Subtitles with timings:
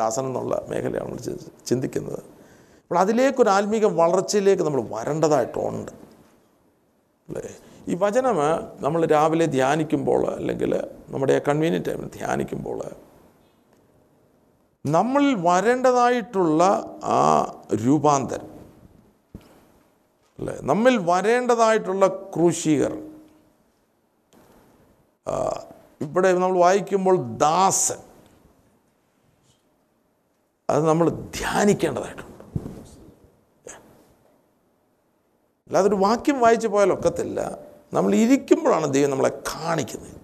[0.00, 1.20] ദാസൻ എന്നുള്ള മേഖലയാണ് നമ്മൾ
[1.68, 2.20] ചിന്തിക്കുന്നത്.
[2.82, 5.92] അപ്പോൾ അതിലേക്കൊരു ആത്മീക വളർച്ചയിലേക്ക് നമ്മൾ വരേണ്ടതായിട്ടുണ്ട്.
[7.28, 7.46] അല്ലേ?
[7.88, 8.38] ഈ വചനം
[8.84, 10.72] നമ്മൾ രാവിലെ ധ്യാനിക്കുമ്പോൾ അല്ലെങ്കിൽ
[11.12, 12.78] നമ്മുടെ കൺവീനിയന്റ് ടൈമിൽ ധ്യാനിക്കുമ്പോൾ
[14.84, 16.62] നമ്മളിൽ വരേണ്ടതായിട്ടുള്ള
[17.18, 17.20] ആ
[17.84, 18.50] രൂപാന്തരം
[20.38, 20.54] അല്ലേ?
[20.70, 22.92] നമ്മിൽ വരേണ്ടതായിട്ടുള്ള ക്രൂശീകർ
[26.00, 28.00] ഇവിടെ നമ്മൾ വായിക്കുമ്പോൾ ദാസൻ
[30.70, 32.34] അത് നമ്മൾ ധ്യാനിക്കേണ്ടതായിട്ടുണ്ട്.
[35.66, 37.58] അല്ലാതെ ഒരു വാക്യം വായിച്ചു പോയാൽ ഒക്കത്തില്ല.
[37.92, 40.20] നമ്മൾ ഇരിക്കുമ്പോഴാണ് ദൈവം നമ്മളെ കാണിക്കുന്നത്.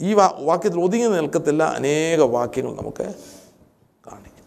[0.00, 1.62] ഈ വാ വാക്യത്തിൽ ഒതുങ്ങി നിൽക്കത്തില്ല.
[1.62, 3.14] അനേക വാക്യങ്ങൾ നമുക്ക്
[4.06, 4.44] കാണിക്കും.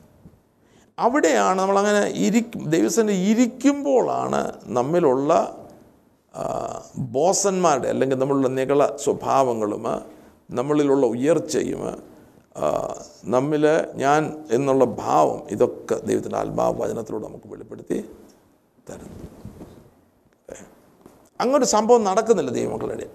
[0.99, 5.57] അവിടെയാണ് നമ്മളങ്ങനെ ഇരിക്കും ദൈവസേന ഇരിക്കുമ്പോഴാണ് നമ്മിലുള്ള
[6.97, 9.83] ബോസന്മാരുടെ അല്ലെങ്കിൽ നമ്മളുടെ നികള സ്വഭാവങ്ങളും
[10.51, 12.08] നമ്മളിലുള്ള ഉയർച്ചയും
[13.25, 18.09] നമ്മിൽ ഞാൻ എന്നുള്ള ഭാവം ഇതൊക്കെ ദൈവത്തിന്റെ ആത്മാവ് വചനത്തിലൂടെ നമുക്ക് വെളിപ്പെടുത്തി
[18.89, 19.29] തരുന്നു.
[21.41, 23.09] അങ്ങനൊരു സംഭവം നടക്കുന്നില്ല ദൈവമക്കളുടെ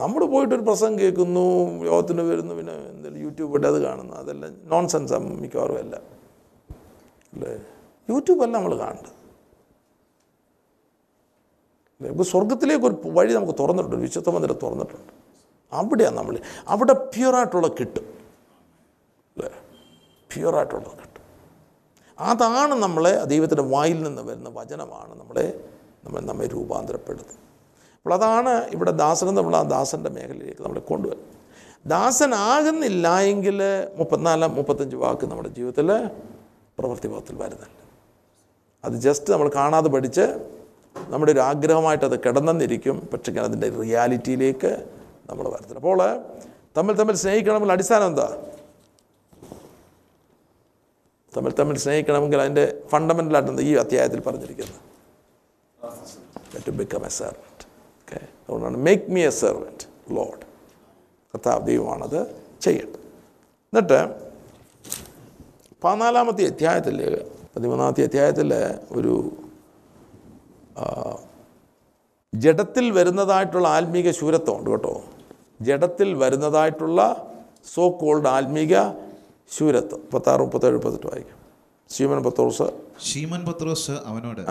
[0.00, 1.40] നമ്മൾ പോയിട്ടൊരു പ്രസംഗം കേൾക്കുന്നു
[1.84, 4.14] യോഗത്തിന് വരുന്നു പിന്നെ എന്തെങ്കിലും യൂട്യൂബ് ഇട്ട് അത് കാണുന്നു.
[4.16, 5.96] അതെല്ലാം നോൺസെൻസ് മിക്കവാറും അല്ല.
[7.32, 7.58] അല്ലേ?
[8.10, 9.12] യൂട്യൂബല്ല നമ്മൾ കാണേണ്ടത്
[11.98, 12.10] അല്ലേ?
[12.10, 15.19] ഇപ്പോൾ സ്വർഗത്തിലേക്ക് ഒരു വഴി നമുക്ക് തുറന്നിട്ടുണ്ട് വിശുദ്ധ മന്ദിരം തുറന്നിട്ടുണ്ട്.
[15.72, 16.38] അവിടെയാണ് നമ്മൾ.
[16.68, 18.02] അവിടെ പ്യുറായിട്ടുള്ള കിട്ടും.
[19.36, 19.50] അല്ലേ?
[20.34, 21.10] പ്യുറായിട്ടുള്ളത് കിട്ടും.
[22.18, 25.64] അതാണ് നമ്മളെ ദൈവത്തിന്റെ വായിൽ നിന്ന് വരുന്ന വചനമാണ് നമ്മളെ
[26.04, 27.34] നമ്മൾ നമ്മെ രൂപാന്തരപ്പെടുന്നത്
[27.96, 31.40] അപ്പോൾ അതാണ് ഇവിടെ ദാസൻ നമ്മൾ ആ ദാസന്റെ മേഖലയിലേക്ക് നമ്മളെ കൊണ്ടുവരുന്നത്.
[31.86, 33.60] ദാസനാകുന്നില്ല എങ്കിൽ
[33.96, 36.06] മുപ്പത്തിനാല് മുപ്പത്തഞ്ച് വാക്ക് നമ്മുടെ ജീവിതത്തിൽ
[36.78, 37.80] പ്രവൃത്തിപഥത്തിൽ വരുന്നില്ല.
[38.84, 40.20] അത് ജസ്റ്റ് നമ്മൾ കാണാതെ പഠിച്ച്
[41.08, 43.08] നമ്മുടെ ഒരു ആഗ്രഹമായിട്ട് അത് കിടന്നെന്നിരിക്കും.
[43.12, 44.99] പക്ഷേ അതിന്റെ റിയാലിറ്റിയിലേക്ക്
[45.30, 46.00] നമ്മൾ വരത്തില്ല അപ്പോൾ
[46.76, 48.28] തമ്മിൽ തമ്മിൽ സ്നേഹിക്കണമെങ്കിൽ അടിസ്ഥാനം എന്താ?
[51.36, 54.80] തമ്മിൽ തമ്മിൽ സ്നേഹിക്കണമെങ്കിൽ അതിന്റെ ഫണ്ടമെന്റലായിട്ട് ഈ അധ്യായത്തിൽ പറഞ്ഞിരിക്കുന്നത്.
[56.66, 57.64] To become a servant
[58.00, 59.84] okay അതുകൊണ്ടാണ് make me a servant
[60.16, 60.44] lord
[61.34, 62.20] കർത്താവ് ദൈവമാണത്
[62.60, 63.04] ചെയ്യേണ്ടത്.
[63.72, 63.98] എന്നിട്ട്
[65.84, 66.96] പതിനാലാമത്തെ അധ്യായത്തിൽ
[67.56, 68.50] പതിമൂന്നാമത്തെ അധ്യായത്തിൽ
[68.90, 69.14] ഒരു
[72.34, 74.92] ജഡത്തിൽ വരുന്നതായിട്ടുള്ള ആത്മീക ശൂരത്വം ഉണ്ട് കേട്ടോ.
[75.62, 77.00] ജഡത്തിൽ വരുന്നതായിട്ടുള്ള
[77.74, 78.74] സോ കോൾഡ് ആത്മീക
[79.56, 80.00] ശൂരത്വം.
[80.00, 81.36] മുപ്പത്താറ് മുപ്പത്തേഴ് മുപ്പത്തെട്ട് വായിക്കും.
[81.90, 82.68] ശീമൻ പത്രോസ്.
[83.06, 84.42] ശീമൻ പത്രോസ് അവനോട്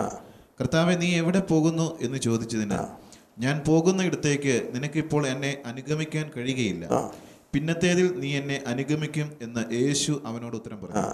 [0.60, 1.98] കർത്താവെ നീ എവിടെ പോകുന്നു?
[2.00, 2.78] എന്ന് ചോദിച്ചതിന്
[3.38, 7.12] ഞാൻ പോകുന്ന ഇടത്തേക്ക് നിനക്കിപ്പോൾ എന്നെ അനുഗമിക്കാൻ കഴിയുകയില്ല.
[7.54, 11.04] പിന്നത്തേതിൽ നീ എന്നെ അനുഗമിക്കും എന്ന് യേശു അവനോട് ഉത്തരം പറഞ്ഞു.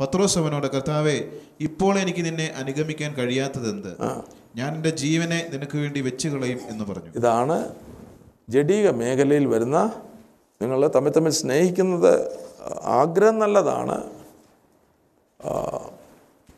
[0.00, 1.30] പത്രോസ് അവനോട് കർത്താവെ
[1.60, 3.92] ഇപ്പോൾ എനിക്ക് നിന്നെ അനുഗമിക്കാൻ കഴിയാത്തതെന്ത്?
[4.56, 7.12] ഞാൻ എന്റെ ജീവനെ നിനക്ക് വേണ്ടി വെച്ചു കളയും എന്ന് പറഞ്ഞു.
[7.16, 7.58] ഇതാണ്
[8.48, 9.78] ജഡീക മേഖലയിൽ വരുന്ന
[10.62, 12.12] നിങ്ങൾ തമ്മിൽ തമ്മിൽ സ്നേഹിക്കുന്നത്
[12.98, 13.96] ആഗ്രഹം നല്ലതാണ്.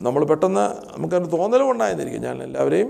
[0.01, 2.21] നമ്മൾ പെട്ടെന്ന് നമുക്കതിന് തോന്നലും ഉണ്ടായിരുന്നിരിക്കും.
[2.21, 2.89] ഞാൻ എല്ലാവരെയും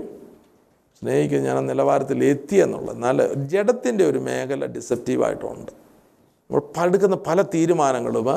[1.00, 2.94] സ്നേഹിക്കുന്നത് ഞാൻ ആ നിലവാരത്തിൽ എത്തി എന്നുള്ളത്.
[2.96, 3.18] എന്നാൽ
[3.52, 5.72] ജഡത്തിന്റെ ഒരു മേഖല ഡിസെപ്റ്റീവായിട്ടുണ്ട്.
[5.72, 8.28] നമ്മൾ പടുക്കുന്ന പല തീരുമാനങ്ങളും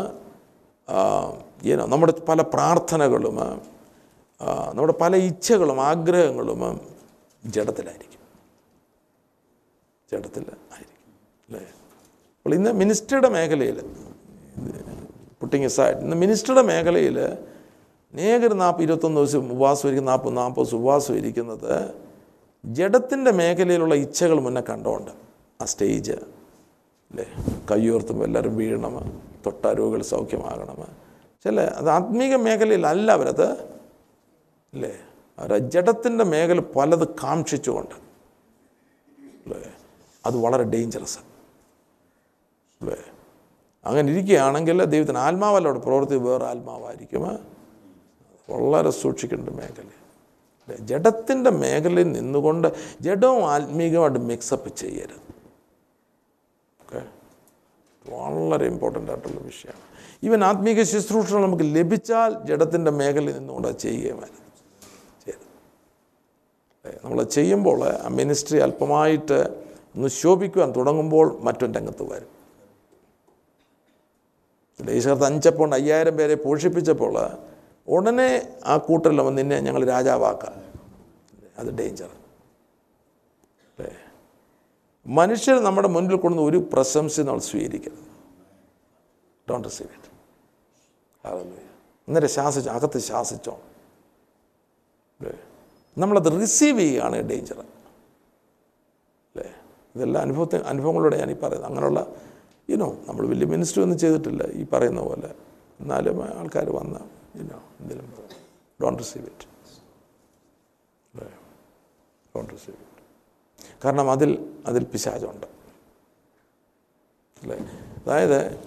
[1.72, 3.38] ഏനോ നമ്മുടെ പല പ്രാർത്ഥനകളും
[4.76, 6.62] നമ്മുടെ പല ഇച്ഛകളും ആഗ്രഹങ്ങളും
[7.46, 8.13] ജഡത്തിലായിരിക്കും.
[10.14, 11.02] ജഡത്തിൽ ആയിരിക്കും
[11.48, 11.64] അല്ലേ?
[12.38, 13.78] അപ്പോൾ ഇന്ന് മിനിസ്റ്ററുടെ മേഖലയിൽ
[15.42, 17.18] പുട്ടിങ് സൈഡ് ഇന്ന് മിനിസ്റ്ററുടെ മേഖലയിൽ
[18.14, 21.74] നേകർ നാൽപ്പ് ഇരുപത്തൊന്ന് ദിവസം ഉപവാസം ഇരിക്കുന്ന നാൽപ്പത് നാൽപ്പത് ദിവസം ഉപവാസം ഇരിക്കുന്നത്
[22.64, 25.12] ജഡത്തിന്റെ മേഖലയിലുള്ള ഇച്ഛകൾ മുന്നേ കണ്ടോണ്ട്
[25.60, 26.16] ആ സ്റ്റേജ്
[27.12, 27.26] അല്ലേ?
[27.72, 28.94] കയ്യോർത്തുമ്പോൾ എല്ലാവരും വീഴണം
[29.46, 30.78] തൊട്ടാരോഗികൾ സൗഖ്യമാകണം.
[31.46, 33.48] ചില അത് ആത്മീക മേഖലയിലല്ല അവരത്
[34.74, 34.94] അല്ലേ?
[35.38, 37.96] അവർ ജഡത്തിന്റെ മേഖല പലത് കാക്ഷിച്ചുകൊണ്ട്
[39.46, 39.72] അല്ലേ?
[40.26, 41.20] അത് വളരെ ഡേഞ്ചറസ്
[42.82, 42.98] അല്ലേ?
[43.86, 47.40] അങ്ങനെ ഇരിക്കുകയാണെങ്കിൽ ദൈവത്തിന് ആത്മാവല്ല അവിടെ പ്രവർത്തി വേറെ ആത്മാവായിരിക്കും.
[48.50, 49.90] വളരെ സൂക്ഷിക്കേണ്ട മേഖല.
[50.80, 52.68] ജഡത്തിന്റെ മേഖലയിൽ നിന്നുകൊണ്ട്
[53.02, 55.36] ജഡവും ആത്മീകമായിട്ട് മിക്സപ്പ് ചെയ്യരുത്.
[56.82, 57.06] ഓക്കെ?
[58.10, 59.82] വളരെ ഇമ്പോർട്ടന്റ് ആയിട്ടുള്ള വിഷയമാണ്.
[60.24, 64.44] ഈവൻ ആത്മീക ശുശ്രൂഷകൾ നമുക്ക് ലഭിച്ചാൽ ജഡത്തിന്റെ മേഖലയിൽ നിന്നുകൊണ്ട് അത് ചെയ്യുകയും ചെയ്യരുത്.
[67.06, 69.63] നമ്മൾ ചെയ്യുമ്പോൾ ആ മിനിസ്ട്രി അല്പമായിട്ട്
[69.96, 72.32] ഒന്ന് ശോഭിക്കുവാൻ തുടങ്ങുമ്പോൾ മറ്റൊരു രംഗത്ത് വരും.
[74.80, 77.16] ഈശ്വരത്ത് അഞ്ചപ്പോൾ അയ്യായിരം പേരെ പോഷിപ്പിച്ചപ്പോൾ
[77.88, 78.30] ഉടനെ
[78.66, 80.56] ആ കൂട്ടരിൽ നിന്നെ ഞങ്ങൾ രാജാവാക്കാം.
[81.58, 82.10] അത് ഡേഞ്ചർ
[83.74, 83.92] അല്ലേ?
[85.08, 88.06] മനുഷ്യർ നമ്മുടെ മുന്നിൽ കൊണ്ടുവന്ന് ഒരു പ്രശംസ നമ്മൾ സ്വീകരിക്കരുത്.
[89.50, 90.10] ഡോണ്ട് റിസീവ് ഇറ്റ്
[92.08, 93.60] അന്നേരം ശാസിച്ചു അകത്ത് ശാസിച്ചോ
[95.98, 97.60] നമ്മളത് റിസീവ് ചെയ്യുകയാണ് ഡേഞ്ചർ
[99.96, 101.66] ഇതെല്ലാം അനുഭവത്തെ അനുഭവങ്ങളോടെ ഞാൻ ഈ പറയുന്നത്.
[101.66, 102.16] അങ്ങനെയുള്ള
[102.70, 105.36] ഇനോ നമ്മൾ വലിയ മിനിസ്റ്റർ ഒന്നും ചെയ്തിട്ടില്ല ഈ പറയുന്ന പോലെ.
[105.80, 107.00] എന്നാലും ആൾക്കാർ വന്ന
[107.36, 108.14] ഇനോ എന്തെങ്കിലും
[108.84, 109.54] don't receive it
[112.36, 112.94] don't receive it
[113.86, 115.48] കാരണം അതിൽ അതിൽ പിശാചുണ്ട്.
[117.42, 117.58] അല്ലേ?
[117.58, 118.58] അതായത്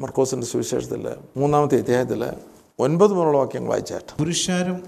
[0.00, 2.32] മർക്കോസിന്റെ സുവിശേഷത്തിൽ മൂന്നാമത്തെ അധ്യായത്തിൽ
[2.78, 4.18] ഒൻപത് മുതലുള്ള വാക്യങ്ങൾ വായിച്ചാട്ട്.
[4.18, 4.84] പുരുഷാരം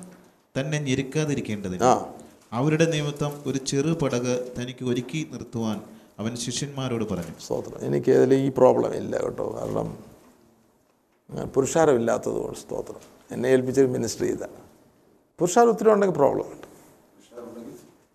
[0.60, 2.15] തന്നെ ഞെരുക്കാതിരിക്കേണ്ടത് ആ.
[2.52, 5.80] അവരുടെ നിമിത്തം ഒരു ചെറു പടക് തനിക്ക് ഒരുക്കി നിർത്തുവാൻ
[6.18, 7.34] അവൻ ശിഷ്യന്മാരോട് പറഞ്ഞു.
[7.44, 7.78] സ്തോത്രം.
[7.80, 9.46] എനിക്ക് അതിൽ ഈ പ്രോബ്ലം ഇല്ല കേട്ടോ.
[9.58, 9.88] കാരണം
[11.54, 13.00] പുരുഷാരമില്ലാത്തത് കൊണ്ട് സ്തോത്രം.
[13.30, 14.44] എന്നെ ഏൽപ്പിച്ചൊരു മിനിസ്റ്റർ ചെയ്ത
[15.38, 16.66] പുരുഷാരം ഒത്തിരി ഉണ്ടെങ്കിൽ പ്രോബ്ലം ഉണ്ട്.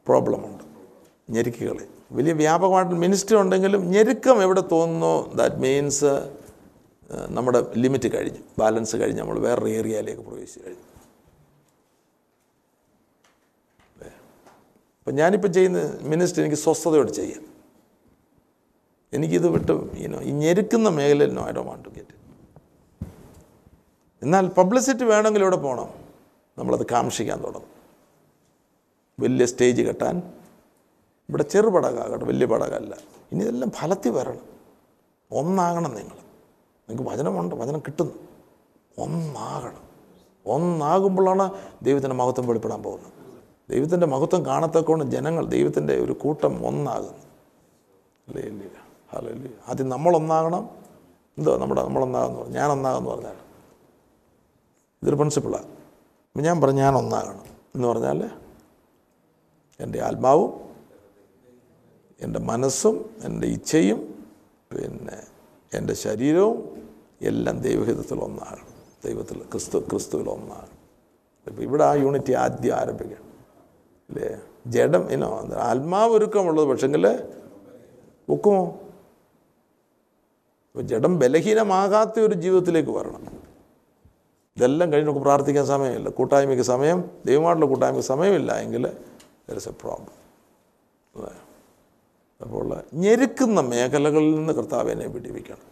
[0.07, 0.63] പ്രോബ്ലമുണ്ട്
[1.29, 1.77] ഞെരുക്കുകൾ
[2.11, 5.35] വലിയ വ്യാപകമായിട്ട് മിനിസ്റ്റർ ഉണ്ടെങ്കിലും ഞെരുക്കം എവിടെ തോന്നുന്നു?
[5.35, 6.05] ദാറ്റ് മീൻസ്
[7.29, 8.39] നമ്മുടെ ലിമിറ്റ് കഴിഞ്ഞു.
[8.59, 10.90] ബാലൻസ് കഴിഞ്ഞ് നമ്മൾ വേറൊരു ഏരിയയിലേക്ക് പ്രവേശിച്ച് കഴിഞ്ഞു.
[15.11, 17.45] അപ്പം ഞാനിപ്പോൾ ചെയ്യുന്ന മിനിസ്റ്റർ എനിക്ക് സ്വസ്ഥതയോട് ചെയ്യാം.
[19.13, 22.15] എനിക്കിത് വിട്ട് ഈനോ ഈ ഞെരുക്കുന്ന മേഖലയിൽ no I do want to get
[24.23, 25.89] എന്നാൽ പബ്ലിസിറ്റി വേണമെങ്കിൽ ഇവിടെ പോകണം
[26.57, 27.67] നമ്മളത് കാക്ഷിക്കാൻ തുടങ്ങും.
[29.19, 30.33] വലിയ സ്റ്റേജ് കെട്ടാൻ.
[31.29, 32.95] ഇവിടെ ചെറുപടകാകട്ടെ വലിയ പടകല്ല.
[33.31, 34.45] ഇനി ഇതെല്ലാം ഫലത്തിൽ വരണം.
[35.31, 36.15] ഒന്നാകണം നിങ്ങൾ.
[36.89, 38.13] നിങ്ങൾക്ക് വചനമുണ്ട് വചനം കിട്ടുന്നു.
[38.97, 39.83] ഒന്നാകണം.
[40.45, 43.20] ഒന്നാകുമ്പോഴാണ് ദൈവത്തിന്റെ മഹത്വം വെളിപ്പെടാൻ പോകുന്നത്.
[43.71, 47.19] ദൈവത്തിന്റെ മഹത്വം കാണത്തക്കൊണ്ട് ജനങ്ങൾ ദൈവത്തിന്റെ ഒരു കൂട്ടം ഒന്നാകുന്നു.
[48.27, 48.63] അല്ലേ ഇല്ല
[49.09, 50.69] ഹലോ ഇല്ല ആദ്യം നമ്മളൊന്നാകണം.
[51.37, 52.55] എന്തോ നമ്മുടെ നമ്മളൊന്നാകുന്നു പറഞ്ഞു.
[52.55, 53.35] ഞാൻ ഒന്നാകുന്നു പറഞ്ഞാൽ
[55.03, 57.43] ഇതൊരു പ്രിൻസിപ്പിളാണ് അപ്പം ഞാൻ പറഞ്ഞു ഞാൻ ഒന്നാകണം
[57.75, 58.29] എന്ന് പറഞ്ഞാൽ
[59.79, 60.75] എന്റെ ആത്മാവും
[62.21, 64.25] എന്റെ മനസ്സും എന്റെ ഇച്ഛയും
[64.75, 65.23] പിന്നെ
[65.73, 66.89] എന്റെ ശരീരവും
[67.21, 68.67] എല്ലാം ദൈവഹിതത്തിൽ ഒന്നാകണം.
[69.05, 70.77] ദൈവത്തിൽ ക്രിസ്തു ക്രിസ്തുവിൽ ഒന്നാകണം.
[71.47, 73.30] ഇപ്പം ഇവിടെ ആ യൂണിറ്റി ആദ്യം ആരംഭിക്കണം.
[74.11, 76.67] അല്ലേ ജഡം ഇനോ ആത്മാവ് ഒരുക്കമുള്ളത്.
[76.67, 77.29] പക്ഷെങ്കിൽ
[78.29, 78.79] ഒക്കുമോ
[80.81, 83.41] ജഡം ബലഹീനമാകാത്ത ഒരു ജീവിതത്തിലേക്ക് വരണം.
[84.57, 86.09] ഇതെല്ലാം കഴിഞ്ഞ് നമുക്ക് പ്രാർത്ഥിക്കാൻ സമയമില്ല.
[86.09, 88.87] കൂട്ടായ്മയ്ക്ക് സമയം ദൈവമായിട്ടുള്ള കൂട്ടായ്മയ്ക്ക് സമയമില്ല എങ്കിൽ
[89.49, 90.21] ദർ ഇസ് എ പ്രോബ്ലം
[92.41, 95.65] അപ്പോൾ ഞെരുക്കുന്ന മേഖലകളിൽ നിന്ന് കർത്താവിനെ വിടിവിക്കണം.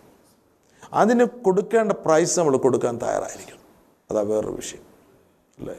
[0.94, 3.64] അതിന് കൊടുക്കേണ്ട പ്രൈസ് നമ്മൾ കൊടുക്കാൻ തയ്യാറായിരിക്കണം.
[4.12, 4.82] അതാ വേറൊരു വിഷയം.
[5.60, 5.76] അല്ലേ?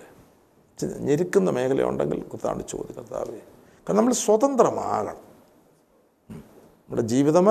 [0.87, 3.37] ഞെരുക്കുന്ന മേഖലയുണ്ടെങ്കിൽ കർത്താവിന്റെ ചോദ്യം കർത്താവേ.
[3.37, 5.17] കാരണം നമ്മൾ സ്വതന്ത്രമാകണം.
[6.31, 7.45] നമ്മുടെ ജീവിതം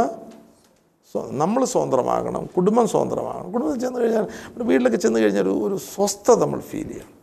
[1.15, 2.45] നമ്മൾ സ്വതന്ത്രമാകണം.
[2.45, 3.51] കുടുംബം സ്വതന്ത്രമാകണം.
[3.51, 7.19] കുടുംബത്തിൽ ചെന്ന് കഴിഞ്ഞാൽ നമ്മുടെ വീട്ടിലൊക്കെ ചെന്ന് കഴിഞ്ഞാൽ ഒരു ഒരു സ്വസ്ഥത നമ്മൾ ഫീൽ ചെയ്യണം.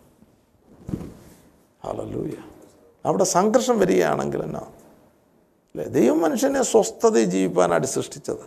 [1.84, 2.32] ഹലലൂയ
[3.04, 4.60] അവിടെ സംഘർഷം വരികയാണെങ്കിൽ എന്നാ?
[4.60, 5.84] അല്ലേ?
[5.84, 8.42] ദൈവം മനുഷ്യനെ സ്വസ്ഥതയിൽ ജീവിക്കാനായിട്ട് സൃഷ്ടിച്ചത്.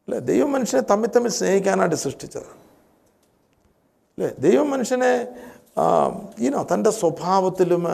[0.00, 0.18] അല്ലേ?
[0.18, 2.42] ദൈവം മനുഷ്യനെ തമ്മിൽ തമ്മിൽ സ്നേഹിക്കാനായിട്ട് സൃഷ്ടിച്ചത്.
[2.42, 4.34] അല്ലേ?
[4.38, 5.28] ദൈവം മനുഷ്യനെ
[6.38, 7.86] ഈനോ തന്റെ സ്വഭാവത്തിലും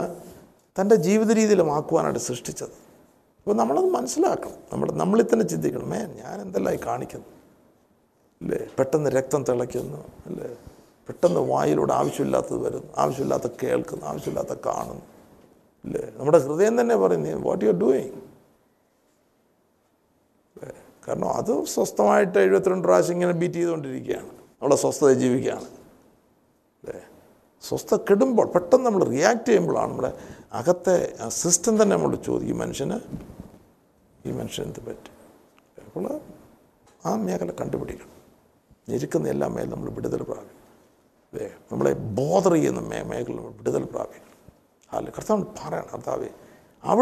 [0.80, 2.68] തന്റെ ജീവിത രീതിയിലും ആക്കുവാനായിട്ട് സൃഷ്ടിച്ചത്.
[2.68, 4.54] അപ്പോൾ നമ്മളത് മനസ്സിലാക്കണം.
[4.72, 5.90] നമ്മൾ നമ്മളിൽ തന്നെ ചിന്തിക്കണം.
[5.90, 7.26] മേ ഞാൻ എന്തെല്ലാം കാണിക്കുന്നു?
[8.42, 8.66] അല്ലേ?
[8.78, 9.98] പെട്ടെന്ന് രക്തം തിളയ്ക്കുന്നു.
[10.26, 10.56] അല്ലേ?
[11.08, 12.92] പെട്ടെന്ന് വായിലൂടെ ആവശ്യമില്ലാത്തത് വരുന്നു.
[12.98, 14.06] ആവശ്യമില്ലാത്ത കേൾക്കുന്നു.
[14.06, 15.02] ആവശ്യമില്ലാത്ത കാണുന്നു.
[15.84, 16.12] അല്ലേ?
[16.16, 18.26] നമ്മുടെ ഹൃദയം തന്നെ പറയുന്നു വാട്ട് യു ആർ ഡൂയിങ്
[21.08, 24.26] കാരണം അത് സ്വസ്ഥമായിട്ട് എഴുപത്തിരണ്ട് പ്രാവശ്യം ഇങ്ങനെ ബീറ്റ് ചെയ്തുകൊണ്ടിരിക്കുകയാണ്.
[24.26, 25.75] നമ്മളെ സ്വസ്ഥത ജീവിക്കുകയാണ്.
[27.68, 30.10] സ്വസ്ഥ കെടുമ്പോൾ പെട്ടെന്ന് നമ്മൾ റിയാക്ട് ചെയ്യുമ്പോഴാണ് നമ്മുടെ
[30.60, 30.96] അകത്തെ
[31.40, 32.98] സിസ്റ്റം തന്നെ നമ്മൾ ചോദിക്കും ഈ മനുഷ്യന്
[34.28, 35.14] ഈ മനുഷ്യൻ എന്ത് പറ്റും?
[35.86, 36.04] അപ്പോൾ
[37.08, 38.12] ആ മേഖല കണ്ടുപിടിക്കണം.
[38.90, 40.62] ഞെരുക്കുന്ന എല്ലാ മേലും നമ്മൾ വിടുതൽ പ്രാപിക്കും
[41.70, 44.22] നമ്മളെ ബോധർ ചെയ്യുന്ന മേ മേഖല നമ്മൾ വിടുതൽ പ്രാപിക്കണം.
[44.90, 46.30] അല്ല കർത്താവ് പറയണം കർത്താവേ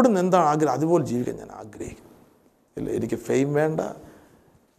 [0.07, 0.73] നിന്ന് എന്താണ് ആഗ്രഹം?
[0.77, 2.09] അതുപോലെ ജീവിക്കാൻ ഞാൻ ആഗ്രഹിക്കും
[2.77, 3.81] ഇല്ല എനിക്ക് ഫെയിം വേണ്ട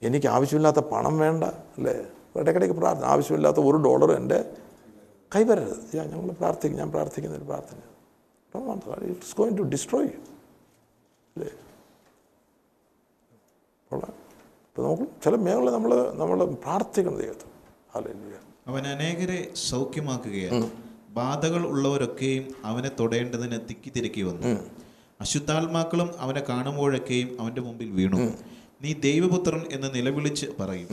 [0.03, 1.45] എനിക്ക് ആവശ്യമില്ലാത്ത പണം വേണ്ട
[1.77, 1.95] അല്ലേ?
[2.41, 4.39] ഇടയ്ക്കിടയ്ക്ക് പ്രാർത്ഥന ആവശ്യമില്ലാത്ത ഒരു ഡോളർ എന്റെ
[5.35, 5.97] കൈവരരുത്.
[5.97, 7.79] ഞാൻ ഞങ്ങൾ പ്രാർത്ഥിക്കും ഞാൻ പ്രാർത്ഥിക്കുന്ന ഒരു പ്രാർത്ഥന.
[9.13, 10.11] ഇറ്റ്സ് ഗോയിങ് ടു ഡിസ്ട്രോയ്
[11.35, 11.51] അല്ലേ
[14.69, 17.51] ഇപ്പോൾ നമുക്ക് ചില മേഖല നമ്മൾ നമ്മൾ പ്രാർത്ഥിക്കണം ദൈവത്തിൽ
[17.95, 18.13] അല്ലേ
[18.69, 19.39] അവൻ അനേകരെ
[19.71, 20.71] സൗഖ്യമാക്കുകയാണ്.
[21.19, 24.51] ബാധകൾ ഉള്ളവരൊക്കെയും അവനെ തൊടേണ്ടതിന് തിക്കി തിരക്കി വന്നു.
[25.21, 28.17] അശുദ്ധാത്മാക്കളും അവനെ കാണുമ്പോഴൊക്കെയും അവന്റെ മുമ്പിൽ വീണു.
[28.83, 30.89] നീ ദൈവപുത്രൻ എന്ന് നിലവിളിച്ച് പറയും.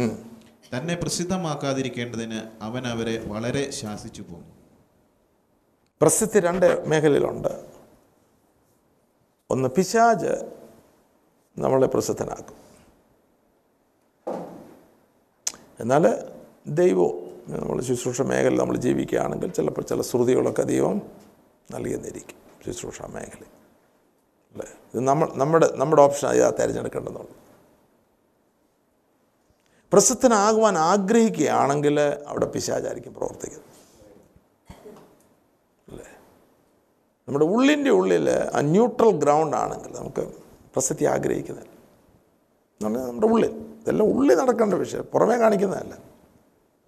[0.72, 4.50] തന്നെ പ്രസിദ്ധമാക്കാതിരിക്കേണ്ടതിന് അവൻ അവരെ വളരെ ശാസിച്ചു പോകും
[6.02, 7.52] പ്രസിദ്ധി രണ്ട് മേഖലയിലുണ്ട്.
[9.50, 10.34] ഒന്ന് പിശാജ്
[11.58, 12.58] നമ്മളെ പ്രസിദ്ധനാക്കും.
[15.80, 16.04] എന്നാൽ
[16.68, 17.18] ദൈവവും
[17.48, 20.98] നമ്മൾ ശുശ്രൂഷ മേഖല നമ്മൾ ജീവിക്കുകയാണെങ്കിൽ ചിലപ്പോൾ ചില ശ്രുതികളൊക്കെ ദൈവം
[21.72, 23.44] നൽകിയെന്നിരിക്കും ശുശ്രൂഷ മേഖല
[24.56, 24.68] അല്ലേ?
[24.94, 27.36] ഇത് നമ്മൾ നമ്മുടെ നമ്മുടെ ഓപ്ഷൻ അതിനകത്ത് തിരഞ്ഞെടുക്കേണ്ടതുള്ളൂ
[29.94, 33.70] പ്രസിദ്ധനാകുവാൻ ആഗ്രഹിക്കുകയാണെങ്കിൽ അവിടെ പിശാചായിരിക്കും പ്രവർത്തിക്കുന്നത്.
[35.90, 36.06] അല്ലേ?
[37.28, 40.34] നമ്മുടെ ഉള്ളിന്റെ ഉള്ളിൽ ആ ന്യൂട്രൽ ഗ്രൗണ്ട് ആണെങ്കിൽ നമുക്ക്
[40.74, 41.70] പ്രസക്തി ആഗ്രഹിക്കുന്നില്ല.
[43.08, 43.50] നമ്മുടെ ഉള്ളിൽ.
[43.52, 45.04] ഇതെല്ലാം ഉള്ളിൽ നടക്കേണ്ട വിഷയം.
[45.04, 45.98] പുറമേ കാണിക്കുന്നതല്ല.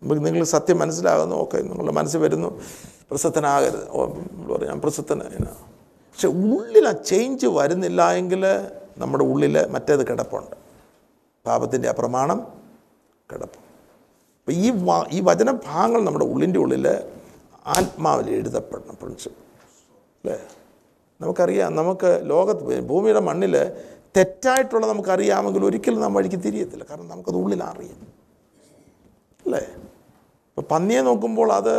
[0.03, 2.61] നമുക്ക് നിങ്ങൾ സത്യം മനസ്സിലാകുന്നു ഓക്കെ നിങ്ങളുടെ മനസ്സിൽ വരുന്നു.
[3.09, 3.87] പ്രസക്തനാകരുത്.
[3.87, 5.17] നമ്മൾ ഞാൻ പ്രസക്തന.
[5.17, 8.45] പക്ഷെ ഉള്ളിൽ ആ ചേഞ്ച് വരുന്നില്ല എങ്കിൽ
[8.97, 10.55] നമ്മുടെ ഉള്ളിൽ മറ്റേത് കിടപ്പുണ്ട്.
[11.45, 12.64] പാപത്തിന്റെ അപ്രമാണം പ്രമാണം
[13.29, 13.61] കിടപ്പും.
[14.39, 16.85] അപ്പം ഈ വ ഈ വചനഭാഗങ്ങൾ നമ്മുടെ ഉള്ളിന്റെ ഉള്ളിൽ
[17.77, 19.41] ആത്മാവിൽ എഴുതപ്പെടണം പ്രിൻസിപ്പിൾ
[20.21, 20.37] അല്ലേ?
[21.21, 23.55] നമുക്കറിയാം നമുക്ക് ലോകത്ത് ഭൂമിയുടെ മണ്ണിൽ
[24.17, 26.83] തെറ്റായിട്ടുള്ള നമുക്കറിയാമെങ്കിൽ ഒരിക്കലും നാം വഴിക്ക് തിരിയത്തില്ല.
[26.89, 28.01] കാരണം നമുക്കത് ഉള്ളിൽ അറിയാം
[29.45, 29.63] അല്ലേ?
[30.49, 31.73] ഇപ്പം പന്നിയെ നോക്കുമ്പോൾ അത്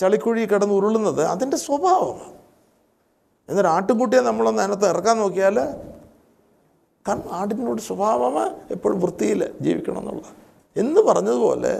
[0.00, 2.30] ചളിക്കുഴി കിടന്ന് ഉരുളുന്നത് അതിന്റെ സ്വഭാവമാണ്.
[3.48, 5.56] എന്നൊരു ആട്ടുംകുട്ടിയെ നമ്മളൊന്ന് അതിനകത്ത് ഇറക്കാൻ നോക്കിയാൽ
[7.06, 8.36] കാരണം ആടിനോട് സ്വഭാവം
[8.70, 10.22] എപ്പോഴും വൃത്തിയിൽ ജീവിക്കണം എന്നുള്ള
[10.76, 11.72] എന്ന് പറഞ്ഞതുപോലെ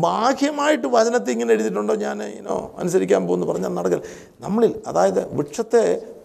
[0.00, 4.00] ബാഹ്യമായിട്ട് വചനത്തെ ഇങ്ങനെ എഴുതിയിട്ടുണ്ടോ ഞാൻ ഇനോ അനുസരിക്കാൻ പോകുന്നു പറഞ്ഞാൽ നടക്കൽ
[4.40, 5.82] നമ്മളിൽ അതായത് വൃക്ഷത്തെ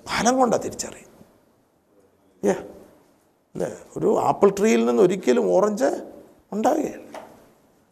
[0.07, 1.11] ഫലം കൊണ്ടാണ് തിരിച്ചറിയും
[2.43, 2.55] ഏ
[3.55, 5.89] അല്ലേ ഒരു ആപ്പിൾ ട്രീയിൽ നിന്ന് ഒരിക്കലും ഓറഞ്ച്
[6.51, 7.03] ഉണ്ടാവുകയില്ല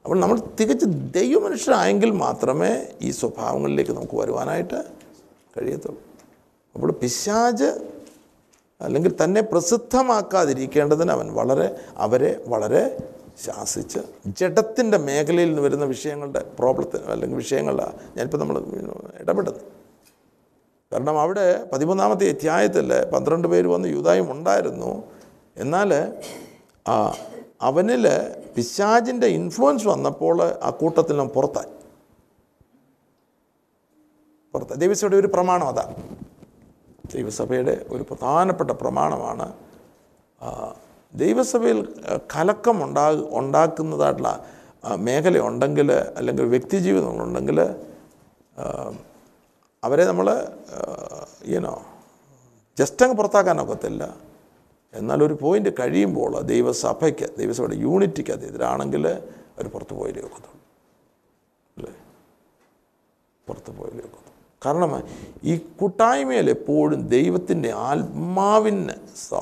[0.06, 4.80] അപ്പോൾ നമ്മൾ തികച്ച് ദൈവമനുഷ്യരായെങ്കിൽ മാത്രമേ ഈ സ്വഭാവങ്ങളിലേക്ക് നമുക്ക് വരുവാനായിട്ട്
[5.58, 6.02] കഴിയത്തുള്ളൂ.
[6.76, 7.70] അപ്പോൾ പിശാജ്
[8.84, 13.08] അല്ലെങ്കിൽ തന്നെ പ്രസിദ്ധമാക്കാതിരിക്കേണ്ടതിന് അവൻ വളരെ അവരെ വളരെ
[13.44, 18.60] ശാസിച്ച് ജഡത്തിന്റെ മേഖലയിൽ നിന്ന് വരുന്ന വിഷയങ്ങളുടെ പ്രോബ്ലത്തിന് അല്ലെങ്കിൽ വിഷയങ്ങളിലാണ് ഞാനിപ്പോൾ നമ്മൾ
[19.20, 19.62] ഇടപെടുന്നത്.
[20.94, 25.04] കാരണം അവിടെ പതിമൂന്നാമത്തെ അധ്യായത്തിൽ പന്ത്രണ്ട് പേര് വന്ന് യൂതായും ഉണ്ടായിരുന്നു.
[25.58, 26.14] എന്നാൽ
[27.62, 28.06] അവനിൽ
[28.56, 31.72] പിശാജിന്റെ ഇൻഫ്ലുവൻസ് വന്നപ്പോൾ ആ കൂട്ടത്തിൽ നാം പുറത്തായി.
[34.54, 34.80] പുറത്തായി.
[34.80, 35.96] ദൈവസഭയുടെ ഒരു പ്രമാണം അതാണ്
[37.04, 39.48] ദൈവസഭയുടെ ഒരു പ്രധാനപ്പെട്ട പ്രമാണമാണ്
[41.14, 41.80] ദൈവസഭയിൽ
[42.34, 43.04] കലക്കം ഉണ്ടാ
[43.40, 44.30] ഉണ്ടാക്കുന്നതായിട്ടുള്ള
[44.84, 47.60] മേഖല മേഖലയുണ്ടെങ്കിൽ അല്ലെങ്കിൽ
[48.58, 48.66] ആ,
[49.84, 50.28] അവരെ നമ്മൾ
[51.52, 51.74] ഈനോ
[52.78, 54.04] ജസ്റ്റ് അങ്ങ് പുറത്താക്കാനൊക്കത്തില്ല
[54.94, 59.06] എന്നാൽ ഒരു പോയിന്റ് കഴിയുമ്പോൾ ദൈവസഭയ്ക്ക് ദൈവസഭയുടെ യൂണിറ്റിക്ക് അത് എതിരാണെങ്കിൽ
[59.54, 60.60] അവർ പുറത്ത് പോയാലേ ഒക്കത്തുള്ളൂ
[61.78, 61.94] അല്ലേ?
[63.48, 64.23] പുറത്ത് പോയാലേ ഒക്കത്തുള്ളൂ
[64.66, 65.04] കാരണം
[65.44, 68.90] ഈ കൂട്ടായ്മയിൽ എപ്പോഴും ദൈവത്തിന്റെ ആത്മാവിന്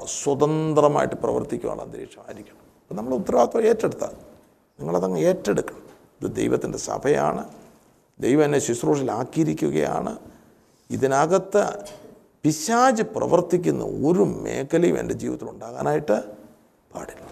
[0.05, 4.09] സ്വതന്ത്രമായിട്ട് പ്രവർത്തിക്കാനുള്ള അന്തരീക്ഷമായിരിക്കണം അപ്പം നമ്മൾ ഉത്തരവാദിത്വം ഏറ്റെടുത്താൽ
[4.79, 5.81] നിങ്ങളതങ്ങ് ഏറ്റെടുക്കണം.
[6.21, 7.49] ഇത് ദൈവത്തിന്റെ സഭയാണ്.
[8.19, 10.19] ദൈവം എന്നെ ശുശ്രൂഷയിലാക്കിയിരിക്കുകയാണ്.
[10.91, 11.85] ഇതിനകത്ത്
[12.43, 16.21] പിശാജ് പ്രവർത്തിക്കുന്ന ഒരു മേഖലയും എന്റെ ജീവിതത്തിൽ ഉണ്ടാകാനായിട്ട്
[16.95, 17.31] പാടില്ല.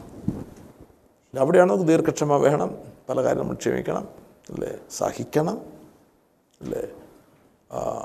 [1.40, 2.78] അവിടെയാണ് നമുക്ക് ദീർഘക്ഷമ വേണം.
[3.10, 4.08] പല കാര്യം നമ്മൾ ക്ഷമിക്കണം.
[4.50, 4.78] അല്ലേ?
[4.92, 5.62] സഹിക്കണം.
[6.62, 6.84] അല്ലേ?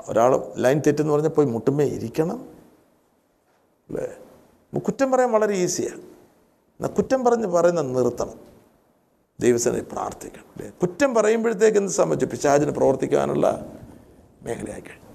[0.09, 2.49] ഒരാൾ ലൈൻ തെറ്റെന്ന് പറഞ്ഞാൽ പോയി മുട്ടുമേ ഇരിക്കണം.
[3.89, 4.17] അല്ലേ?
[4.79, 6.01] കുറ്റം പറയാൻ വളരെ ഈസിയാണ്
[6.77, 8.39] എന്നാൽ കുറ്റം പറഞ്ഞ് പറയുന്ന നിർത്തണം.
[9.39, 10.69] ദൈവസേന പ്രാർത്ഥിക്കണം അല്ലേ?
[10.69, 13.75] കുറ്റം പറയുമ്പോഴത്തേക്ക് എന്ത് സംബന്ധിച്ചു പിശാചിന് പ്രവർത്തിക്കാനുള്ള
[14.43, 15.05] മേഖലയായി കഴിഞ്ഞു?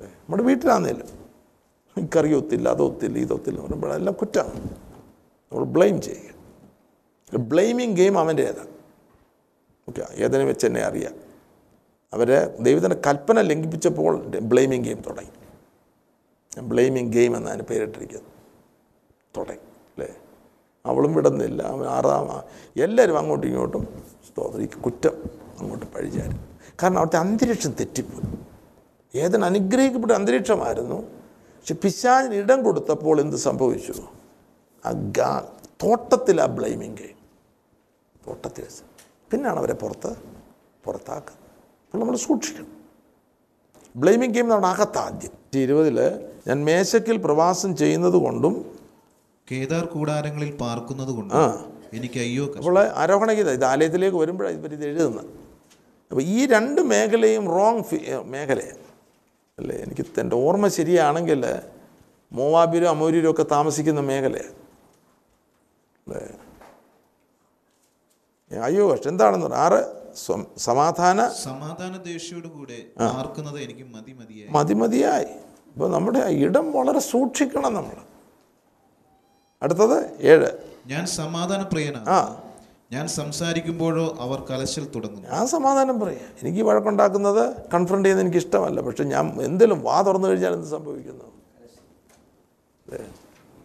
[0.00, 1.06] നമ്മുടെ വീട്ടിലാണെന്നേലും
[1.98, 4.70] എനിക്കറി ഒത്തില്ല അതൊത്തില്ല ഇതൊത്തില്ല എന്ന് പറയുമ്പോൾ എല്ലാം കുറ്റമാണ്
[5.52, 6.34] നമ്മൾ ബ്ലെയിം ചെയ്യുക.
[7.38, 8.74] ബ്ലെയിമിങ് ഗെയിം അവന്റെ ഏതാണ്
[9.88, 11.25] ഓക്കെ ഏതിനെ വെച്ച് എന്നെ അറിയാം?
[12.12, 15.30] അവരെ ദൈവത്തിന്റെ കൽപ്പന ലംഘിപ്പിച്ചപ്പോൾ ബ്ലെയിമിങ് ഗെയിം തുടങ്ങി.
[16.60, 18.26] ബ്ലെയിമിങ് ഗെയിം എന്നാണ് പേരിട്ടിരിക്കുന്നത്.
[19.36, 20.16] തുടങ്ങി അല്ലേ?
[20.86, 21.62] അവളും വിടുന്നില്ല.
[21.62, 22.44] അവൻ ആറാം
[22.82, 24.62] എല്ലാവരും അങ്ങോട്ടും ഇങ്ങോട്ടും സ്തോത്രം.
[24.62, 26.42] ഈ കുറ്റം അങ്ങോട്ട് പഴിച്ചായിരുന്നു
[26.82, 28.38] കാരണം അവിടുത്തെ അന്തരീക്ഷം തെറ്റിപ്പോയി.
[29.18, 31.02] ഏതിന് അനുഗ്രഹിക്കപ്പെട്ട അന്തരീക്ഷമായിരുന്നു.
[31.02, 33.92] പക്ഷെ പിശാചിന് ഇടം കൊടുത്തപ്പോൾ എന്ത് സംഭവിച്ചു?
[34.86, 35.48] ആ ഗാ
[35.84, 37.16] തോട്ടത്തിൽ ആ ബ്ലെയിമിങ് ഗെയിം.
[38.26, 38.66] തോട്ടത്തിൽ.
[39.30, 40.16] പിന്നാണ് അവരെ പുറത്ത്
[40.84, 41.45] പുറത്താക്കുന്നത്.
[41.98, 42.70] നമ്മൾ സൂക്ഷിക്കണം.
[43.94, 45.32] ബ്ലെയിമിങ് ഗെയിം എന്നാണ് അകത്ത് ആദ്യം.
[45.60, 45.98] ഇരുപതിൽ
[46.46, 48.54] ഞാൻ മേശക്കിൽ പ്രവാസം ചെയ്യുന്നത് കൊണ്ടും
[49.48, 51.44] കേദാർ കൂടാരങ്ങളിൽ പാർക്കുന്നത് കൊണ്ടും ആ.
[51.92, 55.30] എനിക്ക് അയ്യോ അപ്പോൾ ആരോഹണ ഗീത ഇത് ആലയത്തിലേക്ക് വരുമ്പോഴാണ് ഇവർ ഇത് എഴുതുന്നത്
[56.10, 57.82] അപ്പോൾ ഈ രണ്ട് മേഖലയും റോങ്
[58.32, 58.82] മേഖലയാണ്
[59.58, 59.76] അല്ലേ?
[59.84, 61.42] എനിക്ക് എന്റെ ഓർമ്മ ശരിയാണെങ്കിൽ
[62.32, 64.54] മോവാബിരും അമൂരിലും ഒക്കെ താമസിക്കുന്ന മേഖലയാണ്
[66.06, 66.22] അല്ലേ?
[68.50, 69.10] അയ്യോ കഷ്ടം.
[69.10, 69.80] എന്താണെന്ന് പറഞ്ഞാൽ ആറ്
[70.58, 73.84] സമാധാന സമാധാന ദേഷ്യോട് കൂടെ പാർക്കുന്നത് എനിക്ക്
[74.54, 75.30] മതി മതിയായി.
[75.70, 77.96] ഇപ്പോൾ നമ്മുടെ ഇടം വളരെ സൂക്ഷിക്കണം നമ്മൾ
[79.62, 80.50] അടുത്തത് ഏഴ്.
[80.86, 82.18] ഞാൻ സമാധാന പ്രിയനാണ് ആ.
[82.92, 85.22] ഞാൻ സംസാരിക്കുമ്പോഴോ അവർ കലശൽ തുടങ്ങും.
[85.30, 87.42] ഞാൻ സമാധാനം പറയാം എനിക്ക് വഴക്കുണ്ടാക്കുന്നത്
[87.74, 91.26] കൺഫ്രണ്ട് ചെയ്യുന്നത് എനിക്ക് ഇഷ്ടമല്ല പക്ഷെ ഞാൻ എന്തെങ്കിലും വാ തുറന്നു കഴിഞ്ഞാൽ എന്ത് സംഭവിക്കുന്നു?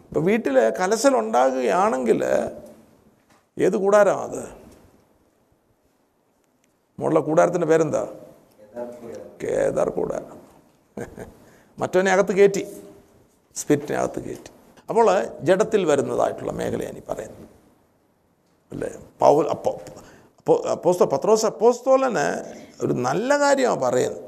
[0.04, 2.20] ഇപ്പം വീട്ടിൽ കലശൽ ഉണ്ടാകുകയാണെങ്കിൽ
[3.56, 4.42] ഏത് കൂടാരമാണ് അത്?
[6.98, 8.08] മുകളിലെ കൂടാരത്തിന്റെ പേരെന്താ?
[9.42, 10.42] കേദാർ കൂടാരം.
[11.78, 12.66] മറ്റവനെ അകത്ത് കയറ്റി.
[13.54, 14.50] സ്പിരിറ്റിനെ അകത്ത് കയറ്റി.
[14.88, 17.48] അപ്പോൾ ജഡത്തിൽ വരുന്നതായിട്ടുള്ള മേഖലയാണ് ഈ പറയുന്നത്.
[18.72, 18.88] അല്ലേ?
[19.52, 19.80] അപ്പോ
[20.38, 24.24] അപ്പോ അപ്പോസ്തോ പത്രോസ് അപ്പോസ്തോലന് ഒരു നല്ല കാര്യമാണ് പറയുന്നത്.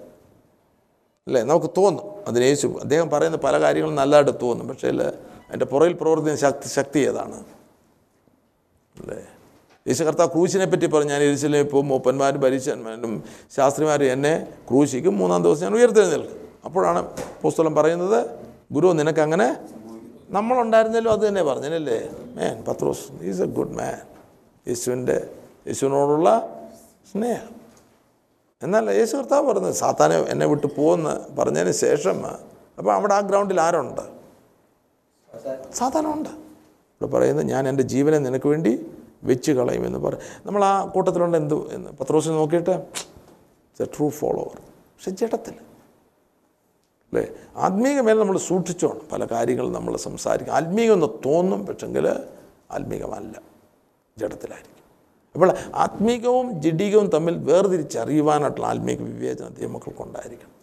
[1.26, 1.42] അല്ലേ?
[1.42, 2.26] നമുക്ക് തോന്നും.
[2.28, 4.68] അതിന് യേശു അദ്ദേഹം പറയുന്ന പല കാര്യങ്ങളും നല്ലതായിട്ട് തോന്നും.
[4.68, 7.44] പക്ഷേ അതിന്റെ പുറയിൽ പ്രവർത്തിക്കുന്ന ശക്തി ശക്തി ഏതാണ്?
[9.00, 9.28] അല്ലേ?
[9.88, 13.24] യേശു കർത്താവ് ക്രൂശിനെ പറ്റി പറഞ്ഞാൽ എരിശിലെ ഇപ്പോൾ മൂപ്പന്മാരും പരീക്ഷന്മാരും
[13.56, 14.34] ശാസ്ത്രിമാരും എന്നെ
[14.70, 15.18] ക്രൂശിക്കും.
[15.18, 16.38] മൂന്നാം ദിവസം ഞാൻ ഉയർത്തെഴുന്നേൽക്കും.
[16.64, 17.00] അപ്പോഴാണ്
[17.42, 18.20] പുസ്തകം പറയുന്നത്
[18.72, 19.48] ഗുരു നിനക്കങ്ങനെ
[20.30, 21.98] നമ്മളുണ്ടായിരുന്നല്ലോ അത് തന്നെ പറഞ്ഞല്ലേ?
[22.36, 23.98] Man Pathros is a good man
[24.68, 25.16] യേശുവിന്റെ
[25.68, 26.28] യേശുവിനോടുള്ള
[27.12, 27.52] സ്നേഹം.
[28.62, 32.26] എന്നാൽ യേശു കർത്താവ് പറഞ്ഞത് സാത്താനെ എന്നെ വിട്ട് പോകുമെന്ന് പറഞ്ഞതിന് ശേഷം
[32.78, 34.04] അപ്പോൾ അവിടെ ആ ഗ്രൗണ്ടിൽ ആരുണ്ട്?
[35.74, 38.72] സാധാരണ ഉണ്ട് ഇവിടെ പറയുന്നത് ഞാൻ എന്റെ ജീവനെ നിനക്ക് വേണ്ടി
[39.24, 42.70] വെച്ച് കളയുമെന്ന് പറയും നമ്മൾ ആ കൂട്ടത്തിലുണ്ട് എന്ത് എന്ന് പത്രോസിനെ നോക്കിയിട്ട്
[43.82, 45.54] എ ട്രൂ ഫോളോവർ പക്ഷെ ജഡത്തിൽ
[47.12, 47.34] അല്ലേ?
[47.56, 49.00] ആത്മീയമേൽ നമ്മൾ സൂക്ഷിച്ചോണം.
[49.12, 50.54] പല കാര്യങ്ങളും നമ്മൾ സംസാരിക്കും.
[50.54, 52.08] ആത്മീകമെന്ന് തോന്നും പക്ഷെങ്കിൽ
[52.70, 53.42] ആത്മീകമല്ല.
[54.18, 54.70] ജഡത്തിലായിരിക്കും.
[55.34, 60.54] അപ്പോൾ ആത്മീകവും ജഡികവും തമ്മിൽ വേർതിരിച്ചറിയുവാനായിട്ടുള്ള ആത്മീക വിവേചനം ദൈവമക്കൾക്കുണ്ടായിരിക്കണം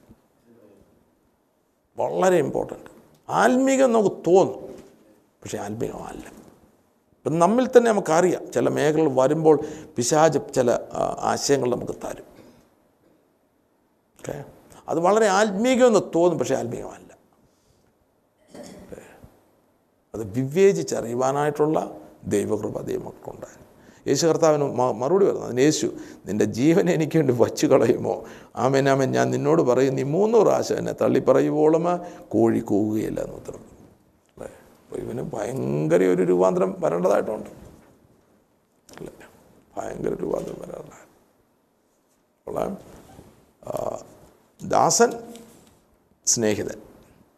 [1.98, 2.92] വളരെ ഇമ്പോർട്ടന്റ്
[3.30, 4.76] ആത്മീകം നമുക്ക് തോന്നും
[5.44, 6.41] പക്ഷേ ആത്മീകമല്ല.
[7.26, 9.56] ഇപ്പം നമ്മിൽ തന്നെ നമുക്കറിയാം ചില മേഖലകൾ വരുമ്പോൾ
[9.98, 10.80] പിശാച് ചില
[11.20, 12.28] ആശയങ്ങൾ നമുക്ക് തരും.
[14.20, 14.44] ഓക്കെ?
[14.90, 17.12] അത് വളരെ ആത്മീകമെന്ന് തോന്നും പക്ഷേ ആത്മീകമല്ല.
[20.14, 23.68] അത് വിവേചിച്ചറിയുവാനായിട്ടുള്ള ദൈവകൃപ ദൈവമക്കുണ്ടായിരുന്നു
[24.08, 24.64] യേശു കർത്താവിന്
[24.94, 25.88] മറുപടി പറഞ്ഞു അതിന് യേശു
[26.26, 28.26] നിന്റെ ജീവൻ എനിക്ക് വേണ്ടി വച്ചു കളയുമോ
[28.56, 33.71] ആമേനാമൻ ഞാൻ നിന്നോട് പറയും നീ മൂന്ന് പ്രാവശ്യം എന്നെ തള്ളിപ്പറയുവോളം കോഴി കൂവുകയില്ല എന്ന് ഉത്തരം
[34.92, 37.50] അപ്പോൾ ഇവന് ഭയങ്കര ഒരു രൂപാന്തരം വരേണ്ടതായിട്ടുണ്ട്.
[38.98, 39.12] അല്ലേ?
[39.78, 42.92] ഭയങ്കര രൂപാന്തരം
[43.68, 43.98] ആ,
[44.68, 45.34] ദാസൻ
[46.26, 46.82] സ്നേഹിതൻ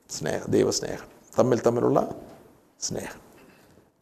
[0.10, 1.08] സ്നേഹ ദൈവസ്നേഹം
[1.40, 2.16] തമ്മിൽ തമ്മിലുള്ള
[2.82, 3.22] സ്നേഹം.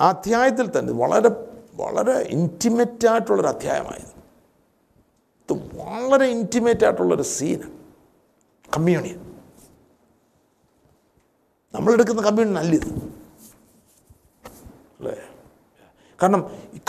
[0.01, 1.29] ആ അധ്യായത്തിൽ തന്നെ വളരെ
[1.73, 4.23] വളരെ ഇന്റിമേറ്റ് ആയിട്ടുള്ളൊരു അധ്യായമായിരുന്നു.
[5.49, 7.63] ഇത് വളരെ ഇന്റിമേറ്റ് ആയിട്ടുള്ളൊരു സീന്
[8.77, 9.37] കമ്മ്യൂണിയൻ
[11.73, 13.10] നമ്മളെടുക്കുന്ന കമ്മ്യൂണിയൻ അല്ലിത്
[15.01, 15.17] അല്ലേ?
[16.21, 16.41] കാരണം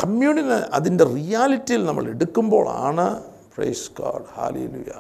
[0.05, 3.07] കമ്മ്യൂണിന് അതിന്റെ റിയാലിറ്റിയിൽ നമ്മൾ എടുക്കുമ്പോഴാണ്
[3.55, 4.93] പ്രൈസ് ഗാഡ് ഹാലിലുയ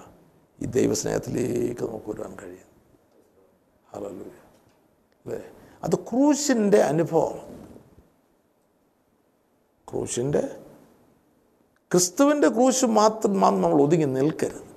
[0.62, 2.70] ഈ ദൈവസ്നേഹത്തിലേക്ക് നമുക്ക് വരാൻ കഴിയും
[3.92, 4.32] ഹാലലുയ
[5.26, 5.40] അല്ലേ?
[5.84, 7.38] അത് ക്രൂശിന്റെ അനുഭവം
[9.88, 10.42] ക്രൂശിന്റെ
[11.90, 14.68] ക്രിസ്തുവിന്റെ ക്രൂശ് മാത്രം നമ്മൾ ഒതുങ്ങി നിൽക്കരുത്.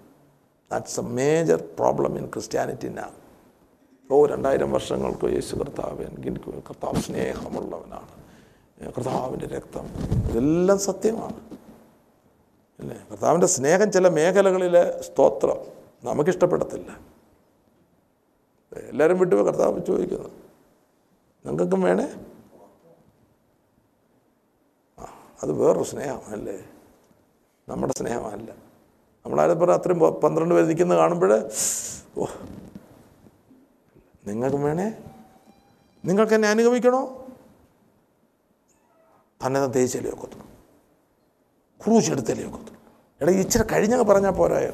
[0.72, 3.06] That's a major problem in Christianity നാ
[4.10, 8.25] ഓ രണ്ടായിരം വർഷങ്ങൾക്ക് യേശു കർത്താവ് എനിക്ക് കർത്താവ് സ്നേഹമുള്ളവനാണ്.
[8.82, 9.88] കർത്താവിന്റെ രക്തം.
[10.30, 11.40] ഇതെല്ലാം സത്യമാണ്.
[12.80, 13.06] അല്ലേ?
[13.12, 15.58] കർത്താവിന്റെ സ്നേഹം ചില മേഖലകളിലെ സ്തോത്രം
[16.04, 17.00] നമുക്കിഷ്ടപ്പെടത്തില്ല.
[18.78, 20.30] എല്ലാവരും വിട്ടു കർത്താവ് ചോദിക്കുന്നു.
[21.46, 22.16] നിങ്ങൾക്കും വേണേ?
[25.00, 25.08] ആ
[25.44, 26.64] അത് വേറൊരു സ്നേഹമല്ലേ
[27.70, 28.52] നമ്മുടെ സ്നേഹമല്ല.
[29.26, 31.50] നമ്മളാരും പറഞ്ഞാൽ അത്രയും പന്ത്രണ്ട് പേര് നിൽക്കുന്നത് കാണുമ്പോൾ
[32.18, 32.26] ഓ
[34.28, 35.04] നിങ്ങൾക്കും വേണേ?
[36.06, 37.25] നിങ്ങൾക്ക് എന്നെ അനുഗമിക്കണോ?
[39.46, 40.46] തന്നെ തേച്ചല്ലേ ഒക്കത്തുള്ളൂ
[41.82, 42.82] ക്രൂശ് എടുത്തല്ലേ ഒക്കത്തുള്ളൂ
[43.22, 44.74] എടാ ഇച്ചിരി കഴിഞ്ഞങ്ങ് പറഞ്ഞാൽ പോരായോ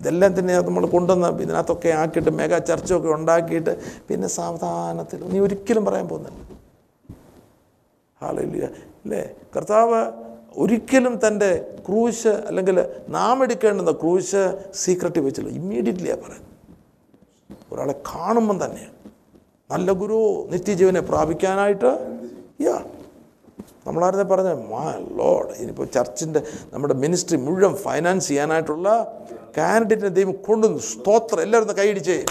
[0.00, 3.72] ഇതെല്ലാം തന്നെ നമ്മൾ കൊണ്ടുവന്ന് ഇതിനകത്തൊക്കെ ആക്കിയിട്ട് മെഗാ ചർച്ചൊക്കെ ഉണ്ടാക്കിയിട്ട്
[4.08, 6.40] പിന്നെ സാവധാനത്തിൽ നീ ഒരിക്കലും പറയാൻ പോകുന്നില്ല.
[8.20, 8.64] ആളില്ല
[9.04, 9.22] അല്ലേ?
[9.56, 10.00] കർത്താവ്
[10.56, 11.50] ഒരിക്കലും തന്റെ
[11.86, 12.76] ക്രൂശ് അല്ലെങ്കിൽ
[13.08, 14.42] നാം എടുക്കേണ്ടുന്ന ക്രൂശ്
[14.74, 15.50] സീക്രട്ടിൽ വെച്ചില്ല.
[15.60, 16.48] ഇമ്മീഡിയറ്റ്ലിയാണ് പറയുന്നത്.
[17.72, 18.96] ഒരാളെ കാണുമ്പം തന്നെയാണ്
[19.70, 20.18] നല്ല ഗുരു
[20.50, 21.90] നിത്യജീവനെ പ്രാപിക്കാനായിട്ട്
[22.60, 22.84] യാ
[23.86, 28.88] നമ്മളാരതെ പറഞ്ഞ മാ ലോഡ് ഇനിയിപ്പോൾ ചർച്ചിന്റെ നമ്മുടെ മിനിസ്ട്രി മുഴുവൻ ഫൈനാൻസ് ചെയ്യാനായിട്ടുള്ള
[29.56, 30.78] കാൻഡിഡേറ്റിനെ ദൈവം കൊണ്ടുവന്നു.
[30.78, 31.42] സ്തോത്രം.
[31.42, 32.24] എല്ലാവരും കൈയടിച്ചേ.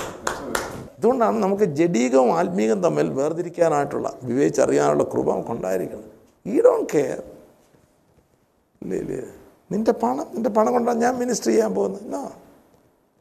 [0.98, 6.04] ഇതുകൊണ്ടാണ് നമുക്ക് ജഡീകവും ആത്മീകം തമ്മിൽ വേർതിരിക്കാനായിട്ടുള്ള വിവേചിച്ചറിയാനുള്ള കൃപ നമുക്ക് ഉണ്ടായിരിക്കണം
[6.46, 7.24] ഈ ഡോൺ കെയർ
[8.82, 9.28] ഇല്ലേ ഇല്ലേ.
[9.72, 12.02] നിന്റെ പണം നിന്റെ പണം കൊണ്ടാണ് ഞാൻ മിനിസ്റ്റർ ചെയ്യാൻ പോകുന്നത്.
[12.02, 12.32] എന്നാ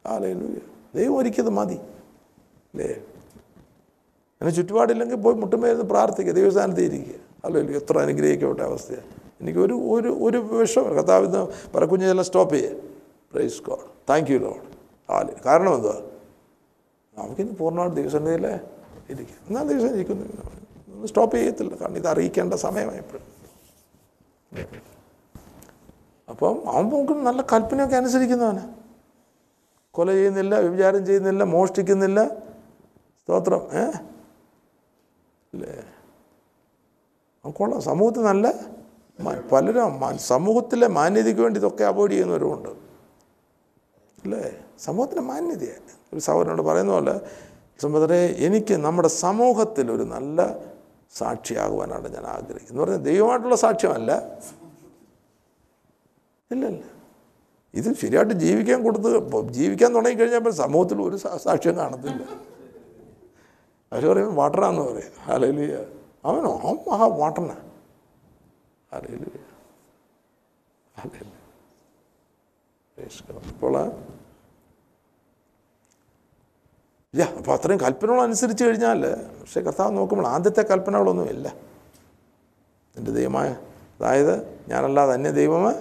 [0.05, 0.33] ആലേ
[0.95, 1.75] ദൈവം ഒരിക്കലും മതി.
[2.73, 2.99] അല്ലേ
[4.41, 7.15] എന്നെ ചുറ്റുപാടില്ലെങ്കിൽ പോയി മുട്ടുമേരുന്ന് പ്രാർത്ഥിക്കുക ദൈവസ്ഥാനത്ത് ഇരിക്കുക.
[7.45, 9.03] അല്ലല്ലോ എത്ര അനുഗ്രഹിക്കപ്പെട്ട അവസ്ഥയാണ്
[9.41, 10.83] എനിക്ക് ഒരു ഒരു ഒരു വിഷം
[11.75, 12.77] പല കുഞ്ഞെല്ലാം സ്റ്റോപ്പ് ചെയ്യുക
[13.33, 16.01] praise God thank you lord all കാരണം എന്തുവാ?
[17.17, 18.59] നമുക്കിന്ന് പൂർണമായിട്ട് ദൈവസന്നിധിയിലെ
[19.09, 21.05] ഇരിക്കുക എന്നാൽ ദിവസം ഇരിക്കുന്നു?
[21.05, 21.75] സ്റ്റോപ്പ് ചെയ്യത്തില്ല.
[21.75, 23.23] കാരണം ഇത് അറിയിക്കേണ്ട സമയമായപ്പോഴും.
[26.29, 28.59] അപ്പം അവൻ നമുക്ക് നല്ല കൽപ്പനയൊക്കെ അനുസരിക്കുന്നവന്.
[29.91, 32.25] കൊല ചെയ്യുന്നില്ല വ്യഭിചാരം ചെയ്യുന്നില്ല മോഷ്ടിക്കുന്നില്ല.
[33.23, 33.91] സ്തോത്രം ഏ?
[35.53, 35.83] അല്ലേ?
[37.51, 37.81] കൊള്ളാം.
[37.81, 38.53] സമൂഹത്തിൽ നല്ല
[39.51, 42.69] പലരും സമൂഹത്തിലെ മാന്യതയ്ക്ക് വേണ്ടി ഇതൊക്കെ അവോയ്ഡ് ചെയ്യുന്നവരുമുണ്ട്.
[44.23, 44.63] അല്ലേ?
[44.79, 47.21] സമൂഹത്തിന്റെ മാന്യതയാണ് ഒരു സഹോദരനോട് പറയുന്ന പോലെ
[47.81, 50.55] സഹോദരെ എനിക്ക് നമ്മുടെ സമൂഹത്തിൽ ഒരു നല്ല
[51.13, 52.71] സാക്ഷിയാകുവാനാണ് ഞാൻ ആഗ്രഹിക്കുന്നത്.
[52.71, 54.39] എന്ന് പറഞ്ഞാൽ ദൈവമായിട്ടുള്ള സാക്ഷ്യമല്ല.
[56.51, 56.83] ഇല്ലല്ല.
[57.73, 62.50] ഇത് ശരിയായിട്ട് ജീവിക്കാൻ കൊടുത്ത് ജീവിക്കാൻ തുടങ്ങിക്കഴിഞ്ഞപ്പോൾ സമൂഹത്തിൽ ഒരു സാക്ഷ്യം കാണത്തില്ല.
[63.93, 65.75] അവർ പറയും വാട്ടറാന്ന് പറയും ഹാലലിയ
[66.25, 66.59] അവനോ?
[66.59, 67.55] അവൻ മഹാ വാട്ടനാ
[68.93, 69.27] ഹാലലിയ
[73.49, 73.77] അപ്പോൾ
[77.13, 79.01] ഇല്ല അപ്പോൾ അത്രയും കൽപ്പനകൾ അനുസരിച്ച് കഴിഞ്ഞാൽ
[79.39, 81.55] പക്ഷേ കർത്താവ് നോക്കുമ്പോൾ ആദ്യത്തെ കൽപ്പനകളൊന്നും ഇല്ല.
[82.95, 83.49] എന്റെ ദൈവമായ
[83.99, 85.71] അതായത് ഞാനല്ലാതെ അന്യ ദൈവമേ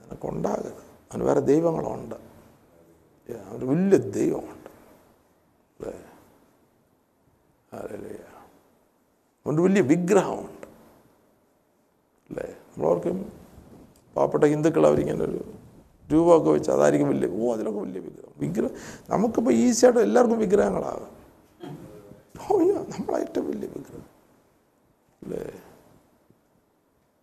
[0.00, 0.82] നിനക്കുണ്ടാകരുത്.
[1.12, 2.14] അവന് വേറെ ദൈവങ്ങളുണ്ട്.
[3.48, 4.68] അവന് വലിയ ദൈവമുണ്ട്.
[5.80, 6.15] അല്ലേ?
[7.76, 8.16] ഹല്ലേലൂയ.
[9.40, 10.66] അതുകൊണ്ട് വലിയ വിഗ്രഹമുണ്ട്.
[12.30, 12.56] അല്ലേ?
[12.60, 13.32] നമ്മളോർക്കും
[14.16, 15.54] പാവപ്പെട്ട ഹിന്ദുക്കൾ അവരിങ്ങനെ ഒരു
[16.12, 18.32] രൂപമൊക്കെ വെച്ച് അതായിരിക്കും വലിയ ഓ അതിലൊക്കെ വലിയ വിഗ്രഹം.
[18.36, 18.70] വിഗ്രഹം
[19.10, 21.16] നമുക്കിപ്പോൾ ഈസിയായിട്ട് എല്ലാവർക്കും വിഗ്രഹങ്ങളാകാം.
[23.18, 24.04] ഏറ്റവും വലിയ വിഗ്രഹം.
[25.22, 25.52] അല്ലേ?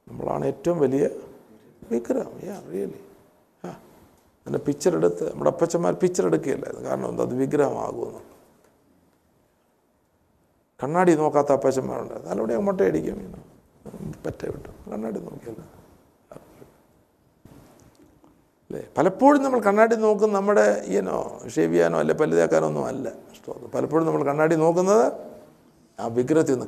[0.08, 1.10] നമ്മളാണ് ഏറ്റവും വലിയ
[1.92, 2.46] വിഗ്രഹം.
[2.46, 3.02] Yeah really.
[3.66, 6.90] ആ അതിന്റെ പിക്ചർ എടുത്ത് നമ്മുടെ അപ്പച്ചന്മാർ പിക്ചർ എടുക്കുകയല്ലായിരുന്നു.
[6.90, 8.33] കാരണം എന്താ അത് വിഗ്രഹമാകുമെന്ന്.
[10.84, 12.14] കണ്ണാടി നോക്കാത്ത അപ്പച്ചന്മാരുണ്ട്.
[12.14, 13.20] അതിലൂടെ മുട്ടയടിക്കും.
[14.26, 14.70] പറ്റ വിട്ടു.
[14.92, 15.62] കണ്ണാടി നോക്കിയല്ല.
[18.70, 18.82] അല്ലേ?
[18.98, 21.18] പലപ്പോഴും നമ്മൾ കണ്ണാടി നോക്കും നമ്മുടെ ഈനോ
[21.56, 23.10] ഷേവ് ചെയ്യാനോ അല്ലെ പല്ലുതേക്കാനോ ഒന്നും അല്ല.
[23.34, 25.06] ഇഷ്ടമാണ് പലപ്പോഴും നമ്മൾ കണ്ണാടി നോക്കുന്നത്
[26.00, 26.68] ആ വിഗ്രഹത്തിൽ നിന്ന്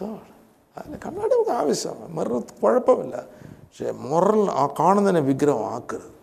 [0.00, 0.26] ഗോഡ്
[0.78, 2.14] അതിന് കണ്ണാടി നമുക്ക് ആവശ്യമാണ്.
[2.18, 3.16] മിറർ കുഴപ്പമില്ല.
[3.44, 6.17] പക്ഷേ മുറൽ ആ കാണുന്നതിനെ വിഗ്രഹമാക്കരുത്.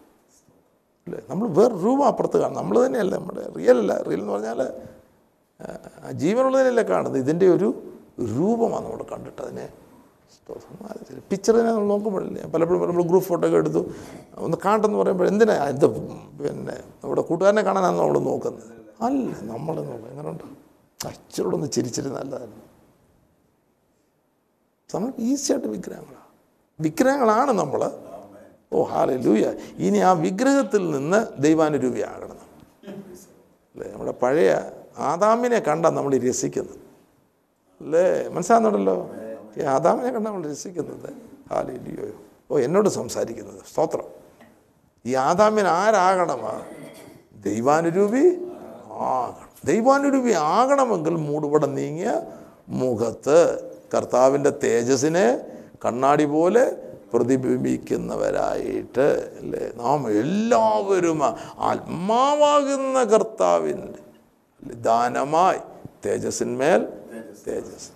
[1.08, 2.58] അല്ലേ നമ്മൾ വേറെ രൂപ അപ്പുറത്ത് കാണും.
[2.60, 3.94] നമ്മൾ തന്നെയല്ല നമ്മുടെ റിയൽ അല്ല.
[4.08, 4.62] റിയൽ എന്ന് പറഞ്ഞാൽ
[6.22, 7.18] ജീവനുള്ളതിനല്ലേ കാണുന്നത്.
[7.24, 7.68] ഇതിന്റെ ഒരു
[8.36, 9.66] രൂപമാണ് നമ്മൾ കണ്ടിട്ട് അതിനെ
[11.32, 12.42] പിക്ചറിനെ നമ്മൾ നോക്കുമ്പോഴല്ലേ.
[12.54, 13.82] പലപ്പോഴും നമ്മൾ ഗ്രൂപ്പ് ഫോട്ടോ ഒക്കെ എടുത്തു.
[14.46, 15.56] ഒന്ന് കാണട്ടെന്ന് പറയുമ്പോൾ എന്തിനാ?
[15.76, 15.88] ഇത്
[16.42, 18.68] പിന്നെ നമ്മുടെ കൂട്ടുകാരനെ കാണാനാണ് നമ്മൾ നോക്കുന്നത്.
[19.08, 20.44] അല്ല നമ്മൾ നോക്കുക എങ്ങനെയുണ്ട്
[21.00, 22.56] അച്ഛനോട് ഒന്ന് ചിരിച്ചിട്ട് നല്ലതല്ല.
[24.94, 26.24] നമ്മൾ ഈസിയായിട്ട് വിഗ്രഹങ്ങളാണ്
[26.80, 27.82] വിഗ്രഹങ്ങളാണ് നമ്മൾ
[28.76, 32.40] ഓ ഹാലെ ലൂയ ഇനി ആ വിഗ്രഹത്തിൽ നിന്ന് ദൈവാനുരൂപിയാകണം.
[33.76, 33.92] അല്ലേ?
[33.92, 34.56] നമ്മുടെ പഴയ
[34.98, 36.76] ആദാമിനെ കണ്ട നമ്മൾ രസിക്കുന്നത്.
[37.82, 38.28] അല്ലേ?
[38.28, 39.10] മനസ്സിലാകുന്നുണ്ടല്ലോ
[39.58, 41.14] ഈ ആദാമിനെ കണ്ട നമ്മൾ രസിക്കുന്നത്.
[41.52, 42.12] ഹാലെ ലൂയോ
[42.52, 43.62] ഓ എന്നോട് സംസാരിക്കുന്നത്.
[43.72, 44.04] സ്തോത്രം.
[45.06, 46.62] ഈ ആദാമിന് ആരാകണമാ?
[47.44, 48.52] ദൈവാനുരൂപി
[48.92, 49.50] ആകണം.
[49.66, 52.22] ദൈവാനുരൂപി ആകണമെങ്കിൽ മൂടുപടം നീങ്ങിയ
[52.70, 55.40] മുഖത്ത് കർത്താവിന്റെ തേജസ്സിനെ
[55.86, 59.72] കണ്ണാടി പോലെ പ്രതിബിംബിക്കുന്നവരായിട്ട് അല്ലേ?
[59.76, 61.24] നാം എല്ലാവരും
[61.58, 64.00] ആത്മാവാകുന്ന കർത്താവിന്റെ
[64.74, 65.60] ദാനമായി.
[66.06, 66.88] തേജസ്സിന്മേൽ
[67.48, 67.90] തേജസ്.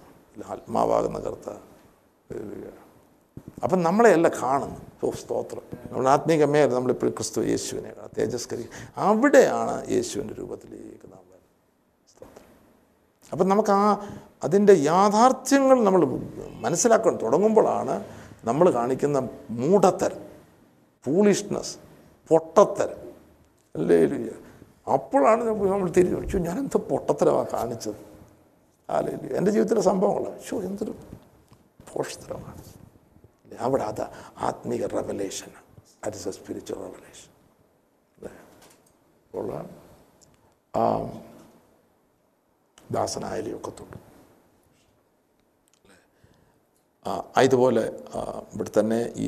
[0.52, 1.58] ആത്മാവാകുന്ന കർത്താവ്.
[3.64, 5.62] അപ്പം നമ്മളെയല്ല കാണുന്നു ഓ സ്തോത്രം.
[5.92, 8.66] നമ്മുടെ ആത്മീക മേൽ നമ്മളിപ്പോൾ ക്രിസ്തു യേശുവിനെ തേജസ്കരി
[8.98, 11.40] അവിടെയാണ് യേശുവിന്റെ രൂപത്തിലേക്ക് നാം
[12.10, 12.44] സ്തോത്രം.
[13.32, 14.08] അപ്പം നമുക്ക് ആ
[14.44, 16.06] അതിന്റെ യാഥാർത്ഥ്യങ്ങൾ നമ്മൾ
[16.60, 18.06] മനസ്സിലാക്കാൻ തുടങ്ങുമ്പോഴാണ്
[18.44, 19.18] നമ്മൾ കാണിക്കുന്ന
[19.60, 20.22] മൂഢത്തരം
[21.06, 21.74] ഫൂളിഷ്നെസ്
[22.30, 23.00] പൊട്ടത്തരം.
[23.76, 23.98] അല്ലേ
[24.88, 28.00] അപ്പോഴാണ് നമ്മൾ തിരിച്ചു വെച്ചു ഞാൻ എന്ത് പൊട്ടത്തരമാണ് കാണിച്ചത്?
[28.90, 29.38] ലുയ്യ.
[29.38, 30.94] എന്റെ ജീവിതത്തിലെ സംഭവങ്ങളാണ് ഷോ എന്തൊരു
[31.88, 32.62] പോഷത്തരമാണ്.
[33.60, 34.04] അവിടെ അത്
[34.40, 34.88] ആത്മീയ
[36.06, 37.26] it is a spiritual revelation
[39.26, 39.48] അപ്പോൾ
[40.74, 40.86] ആ.
[42.92, 44.09] ദാസനായാലും ഒക്കെ ആ,
[47.46, 47.84] ഇതുപോലെ
[48.54, 49.28] ഇവിടെ തന്നെ ഈ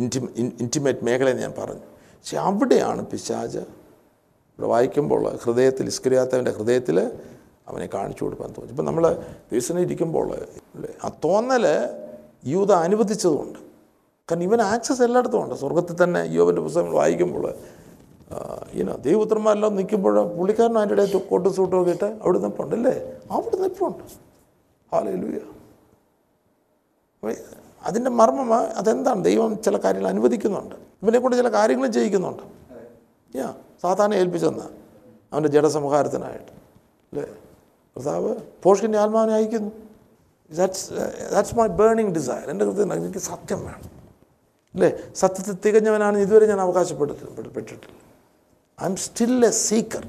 [0.00, 0.28] ഇന്റിമേ
[0.64, 1.86] ഇന്റിമേറ്റ് മേഖല ഞാൻ പറഞ്ഞു.
[2.18, 3.62] പക്ഷെ അവിടെയാണ് പിശാജ്
[4.52, 6.98] ഇവിടെ വായിക്കുമ്പോൾ ഹൃദയത്തിൽ ഇസ്കരിയാത്തവന്റെ ഹൃദയത്തിൽ
[7.70, 9.04] അവനെ കാണിച്ചു കൊടുക്കാൻ തോന്നി ഇപ്പം നമ്മൾ
[9.50, 10.28] ദിവസം ഇരിക്കുമ്പോൾ
[11.06, 11.64] ആ തോന്നൽ
[12.52, 13.58] യൂത അനുവദിച്ചതുകൊണ്ട്
[14.28, 15.54] കാരണം ഇവൻ ആക്സസ് എല്ലായിടത്തും ഉണ്ട്.
[15.62, 17.44] സ്വർഗത്തിൽ തന്നെ യോവന്റെ പുസ്തകങ്ങൾ വായിക്കുമ്പോൾ
[18.80, 22.94] ഇനോ ദൈവപുത്രന്മാരെല്ലാം നിൽക്കുമ്പോൾ പുള്ളിക്കാരനും അതിന്റെ ഇടയിൽ കോട്ടും സൂട്ടും ഒക്കെ ഇട്ട് അവിടെ നിപ്പുണ്ട് അല്ലേ?
[23.36, 24.04] അവിടെ നിൽപ്പുണ്ട്.
[24.92, 25.40] ഹാലൂയ
[27.82, 29.24] അതിന്റെ മർമ്മം അതെന്താണ്?
[29.24, 30.74] ദൈവം ചില കാര്യങ്ങൾ അനുവദിക്കുന്നുണ്ട്.
[31.02, 32.42] ഇവനെ കൊണ്ട് ചില കാര്യങ്ങൾ ചെയ്യിക്കുന്നുണ്ട്.
[33.36, 34.68] യാ സാധാരണ ഏൽപ്പിച്ചെന്ന
[35.32, 36.52] അവന്റെ ജഡസംഹാരത്തിനായിട്ട്.
[37.12, 37.26] അല്ലേ?
[37.96, 39.72] കർത്താവ് പോഷ്കിന്റെ ആത്മാവിനെ അയക്കുന്നു.
[40.54, 40.90] That's
[41.32, 44.02] that's my burning desire എന്റെ കൃത്യം എനിക്ക് സത്യം വേണം.
[44.74, 44.98] അല്ലേ?
[45.16, 47.48] സത്യത്തിൽ തികഞ്ഞവനാണ് ഇതുവരെ ഞാൻ അവകാശപ്പെട്ടിട്ടില്ല.
[47.48, 47.96] പെട്ടിട്ടില്ല
[48.82, 50.08] I M still a seeker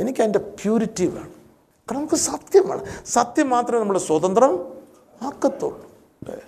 [0.00, 1.30] എനിക്ക് അതിന്റെ പ്യൂരിറ്റി വേണം.
[1.30, 2.84] കാരണം നമുക്ക് സത്യം വേണം.
[3.06, 4.82] സത്യം മാത്രമേ നമ്മുടെ സ്വതന്ത്രം
[5.22, 5.93] ആക്കത്തുള്ളൂ.
[6.32, 6.46] അല്ലേ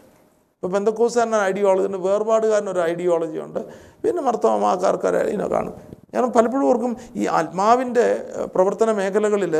[0.56, 3.60] ഇപ്പോൾ ബന്ധക്കോസുകാരൻ ഐഡിയോളജി ഉണ്ട് വേർപാടുകാരൻ ഒരു ഐഡിയോളജി ഉണ്ട്.
[4.02, 5.74] പിന്നെ മർത്തമാക്കാർക്ക് ഇതിനെ കാണും.
[6.14, 8.06] ഞാൻ പലപ്പോഴും ഓർക്കും ഈ ആത്മാവിന്റെ
[8.54, 9.54] പ്രവർത്തന മേഖലകളിൽ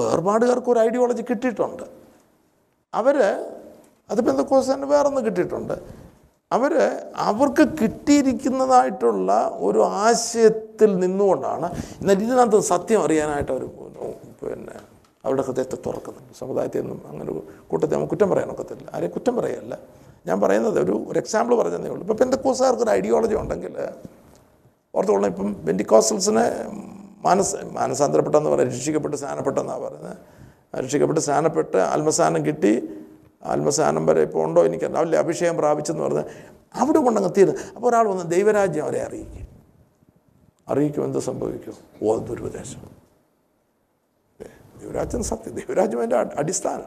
[0.00, 1.84] വേർപാടുകാർക്ക് ഒരു ഐഡിയോളജി കിട്ടിയിട്ടുണ്ട്.
[2.94, 3.16] അവർ
[4.10, 5.76] അത് ബന്ധക്കോസുകാരന് വേറൊന്ന് കിട്ടിയിട്ടുണ്ട്.
[6.56, 6.72] അവർ
[7.30, 9.30] അവർക്ക് കിട്ടിയിരിക്കുന്നതായിട്ടുള്ള
[9.66, 11.66] ഒരു ആശയത്തിൽ നിന്നുകൊണ്ടാണ്.
[12.00, 13.64] എന്നാൽ ഇതിനകത്ത് സത്യം അറിയാനായിട്ട് അവർ
[14.42, 14.76] പിന്നെ
[15.26, 16.20] അവരുടെ ഹൃദയത്തെ തുറക്കുന്നു.
[16.38, 18.90] സമുദായത്തിൽ നിന്നും അങ്ങനെ ഒരു കൂട്ടത്തെ നമുക്ക് കുറ്റം പറയാൻ ഒക്കത്തില്ല.
[18.94, 19.78] ആരെയും കുറ്റം പറയല്ല.
[20.26, 22.00] ഞാൻ പറയുന്നത് ഒരു ഒരു എക്സാമ്പിൾ പറഞ്ഞതേ ഉള്ളൂ.
[22.00, 23.74] ഇപ്പോൾ പെന്തക്കോസുകാർക്ക് ഒരു ഐഡിയോളജി ഉണ്ടെങ്കിൽ
[24.94, 26.44] ഓർത്തുകൊള്ളണം ഇപ്പം ബെൻഡിക്കോസൽസിനെ
[27.18, 30.16] മാനസ മാനസാന്തരപ്പെട്ടെന്ന് പറയുന്നത് രക്ഷിക്കപ്പെട്ട് സ്നാനപ്പെട്ടെന്നാണ് പറയുന്നത്.
[30.82, 32.88] രക്ഷിക്കപ്പെട്ട് സ്നാനപ്പെട്ട് ആത്മസ്ഥാനം കിട്ടി.
[33.44, 36.24] ആത്മസ്ഥാനം വരെ ഇപ്പോൾ ഉണ്ടോ എനിക്ക് രാവിലെ അഭിഷേകം പ്രാപിച്ചെന്ന് പറഞ്ഞ്
[36.74, 39.46] അവിടെ കൊണ്ടങ്ങ് തീരുന്നു അപ്പോൾ ഒരാൾ വന്ന് ദൈവരാജ്യം അവരെ അറിയിക്കും.
[40.68, 41.74] അറിയിക്കും എന്ത് സംഭവിക്കും?
[42.02, 42.95] ഓ ദുരുപദേശം
[44.86, 46.84] ദൈവരാജ്യം സത്യം ദൈവരാജ്യം അ- അടിസ്ഥാനം.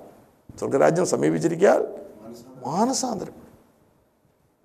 [0.59, 1.81] സ്വർഗരാജ്യം സമീപിച്ചിരിക്കാൻ
[2.65, 3.49] മാനസാന്തരം.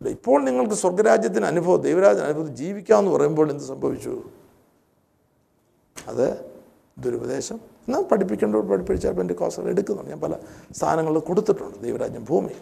[0.08, 4.22] ഇപ്പോൾ നിങ്ങൾക്ക് സ്വർഗരാജ്യത്തിന് അനുഭവം ദൈവരാജ്യ അനുഭവം ജീവിക്കാമെന്ന് പറയുമ്പോൾ എന്ത് സംഭവിച്ചു?
[6.08, 6.50] അത്
[6.98, 7.54] ദുരുപദേശം.
[7.54, 10.10] എന്നാൽ പഠിപ്പിക്കേണ്ടവർ പഠിപ്പിച്ചാൽ എന്റെ കോസുകൾ എടുക്കുന്നുണ്ട്.
[10.10, 10.34] ഞാൻ പല
[10.72, 12.52] സ്ഥാനങ്ങളിൽ കൊടുത്തിട്ടുണ്ട് ദൈവരാജ്യം ഭൂമി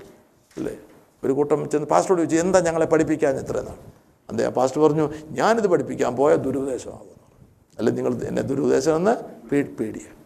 [0.57, 0.79] അല്ലേ?
[1.25, 3.59] ഒരു കൂട്ടം ചെന്ന് പാസ്റ്റോട് ചോദിച്ചു എന്താ ഞങ്ങളെ പഠിപ്പിക്കാൻ ഇത്ര
[4.31, 7.13] അതെ ആ പാസ്റ്റർ പറഞ്ഞു ഞാനിത് പഠിപ്പിക്കാൻ പോയ ദുരുപദേശമാകുന്നു
[7.79, 10.22] അല്ലെ നിങ്ങൾ എന്നെ ദുരുപദേശം എന്ന് പേ പേടിയ.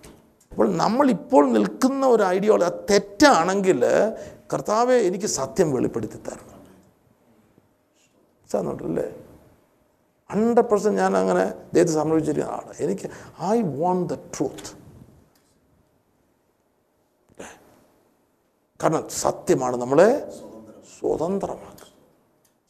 [0.57, 3.81] അപ്പോൾ നമ്മളിപ്പോൾ നിൽക്കുന്ന ഒരു ഐഡിയോളജി അത് തെറ്റാണെങ്കിൽ
[4.53, 6.61] കർത്താവെ എനിക്ക് സത്യം വെളിപ്പെടുത്തി തരണം.
[8.51, 9.05] സാറിനുണ്ടല്ലേ?
[10.31, 13.07] ഹൺഡ്രഡ് പെർസെന്റ് ഞാൻ അങ്ങനെ ദൈവത്തെ സംരക്ഷിച്ചിരിക്കുന്ന ആളാണ് എനിക്ക്
[13.55, 14.73] ഐ വോണ്ട് ദ ട്രൂത്ത്
[18.81, 20.09] കാരണം സത്യമാണ് നമ്മളെ
[20.97, 21.93] സ്വതന്ത്രമാക്കുക.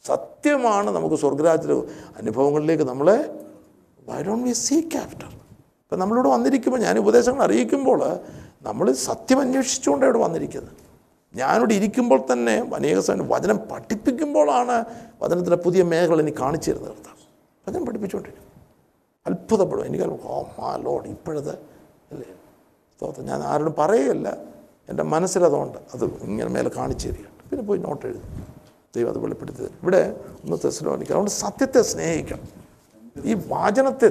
[0.05, 1.79] സത്യമാണ് നമുക്ക് സ്വർഗരാജ്യ
[2.21, 3.17] അനുഭവങ്ങളിലേക്ക് നമ്മളെ
[4.09, 5.29] why don't we seek after
[5.87, 8.19] ഇപ്പം നമ്മളിവിടെ വന്നിരിക്കുമ്പോൾ ഞാൻ ഉപദേശങ്ങൾ അറിയിക്കുമ്പോൾ
[8.61, 10.73] നമ്മൾ സത്യം അന്വേഷിച്ചുകൊണ്ട് ഇവിടെ വന്നിരിക്കുന്നത്.
[11.35, 14.85] ഞാനിവിടെ ഇരിക്കുമ്പോൾ തന്നെ അനേക സമയം വചനം പഠിപ്പിക്കുമ്പോഴാണ്
[15.21, 17.17] വചനത്തിന്റെ പുതിയ മേഖല എനിക്ക് കാണിച്ചു തരുന്നത് കർത്താവ്.
[17.69, 18.47] വചനം പഠിപ്പിച്ചുകൊണ്ടിരിക്കും
[19.27, 19.85] അത്ഭുതപ്പെടും.
[19.85, 21.49] എനിക്ക് ഓ മാ ലോഡ് ഇപ്പോഴത്
[22.11, 22.27] അല്ലേ?
[22.95, 23.25] സ്തോത്രം.
[23.25, 24.37] ഞാൻ ആരോടും പറയുകയല്ല.
[24.89, 27.49] എന്റെ മനസ്സിലതുകൊണ്ട് അത് ഇങ്ങനെ മേലെ കാണിച്ചു തരികയാണ്.
[27.49, 28.47] പിന്നെ പോയി നോട്ട് എഴുതും.
[28.95, 29.73] ദൈവം അത് വെളിപ്പെടുത്തി തരും.
[29.83, 32.41] ഇവിടെ ഒന്ന് തെസ്ലോനിക്കുക അതുകൊണ്ട് സത്യത്തെ സ്നേഹിക്കണം.
[33.25, 34.07] ഈ വാചനത്തെ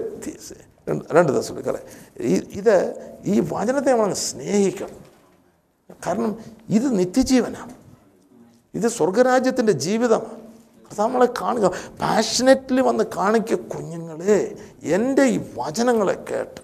[0.88, 1.83] രണ്ട് രണ്ട് തെസ്ലോനിക്കറെ
[2.20, 2.75] ഈ ഇത്
[3.25, 5.07] ഈ വചനത്തെ നമ്മളങ്ങ് സ്നേഹിക്കണം.
[6.07, 7.75] കാരണം ഇത് നിത്യജീവനാണ്.
[8.75, 10.46] ഇത് സ്വർഗരാജ്യത്തിന്റെ ജീവിതമാണ്.
[11.01, 11.66] നമ്മളെ കാണുക.
[12.01, 16.61] പാഷനറ്റ്ലി വന്ന് കാണിക്ക കുഞ്ഞുങ്ങളെ എന്റെ ഈ വചനങ്ങളെ കേട്ട്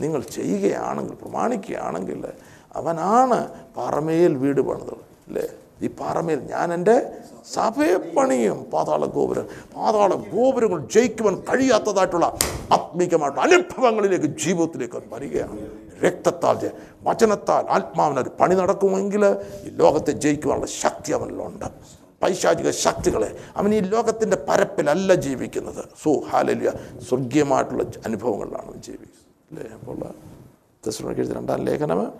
[0.00, 2.26] നിങ്ങൾ ചെയ്യുകയാണെങ്കിൽ പ്രമാണിക്കുകയാണെങ്കിൽ
[2.72, 4.94] അവനാണ് പാറമേൽ വീട് പണിതത്
[5.26, 5.48] അല്ലേ?
[5.82, 7.18] ഈ പാറമേൽ ഞാൻ എന്റെ
[7.52, 12.38] സഭയെ പണിയും പാതാള ഗോപുരം പാതാള ഗോപുരങ്ങൾ ജയിക്കുവാൻ കഴിയാത്തതായിട്ടുള്ള
[12.72, 15.58] ആത്മീകമായിട്ടുള്ള അനുഭവങ്ങളിലേക്ക് ജീവിതത്തിലേക്ക് വരികയാണ്.
[16.04, 16.70] രക്തത്താൽ
[17.02, 19.24] വചനത്താൽ ആത്മാവിനൊരു പണി നടക്കുമെങ്കിൽ
[19.64, 21.64] ഈ ലോകത്തെ ജയിക്കുവാനുള്ള ശക്തി അവനിലുണ്ട്.
[22.22, 25.84] പൈശാചിക ശക്തികളെ അവൻ ഈ ലോകത്തിന്റെ പരപ്പിലല്ല ജീവിക്കുന്നത്.
[26.02, 26.72] സോ ഹാലലിയ.
[27.08, 29.60] സ്വർഗീയമായിട്ടുള്ള അനുഭവങ്ങളിലാണ് അവൻ ജീവിക്കുന്നത്.
[29.60, 29.78] അല്ലേ?
[29.78, 32.00] അപ്പോൾ രണ്ടാം ലേഖനം.
[32.00, 32.12] അവർ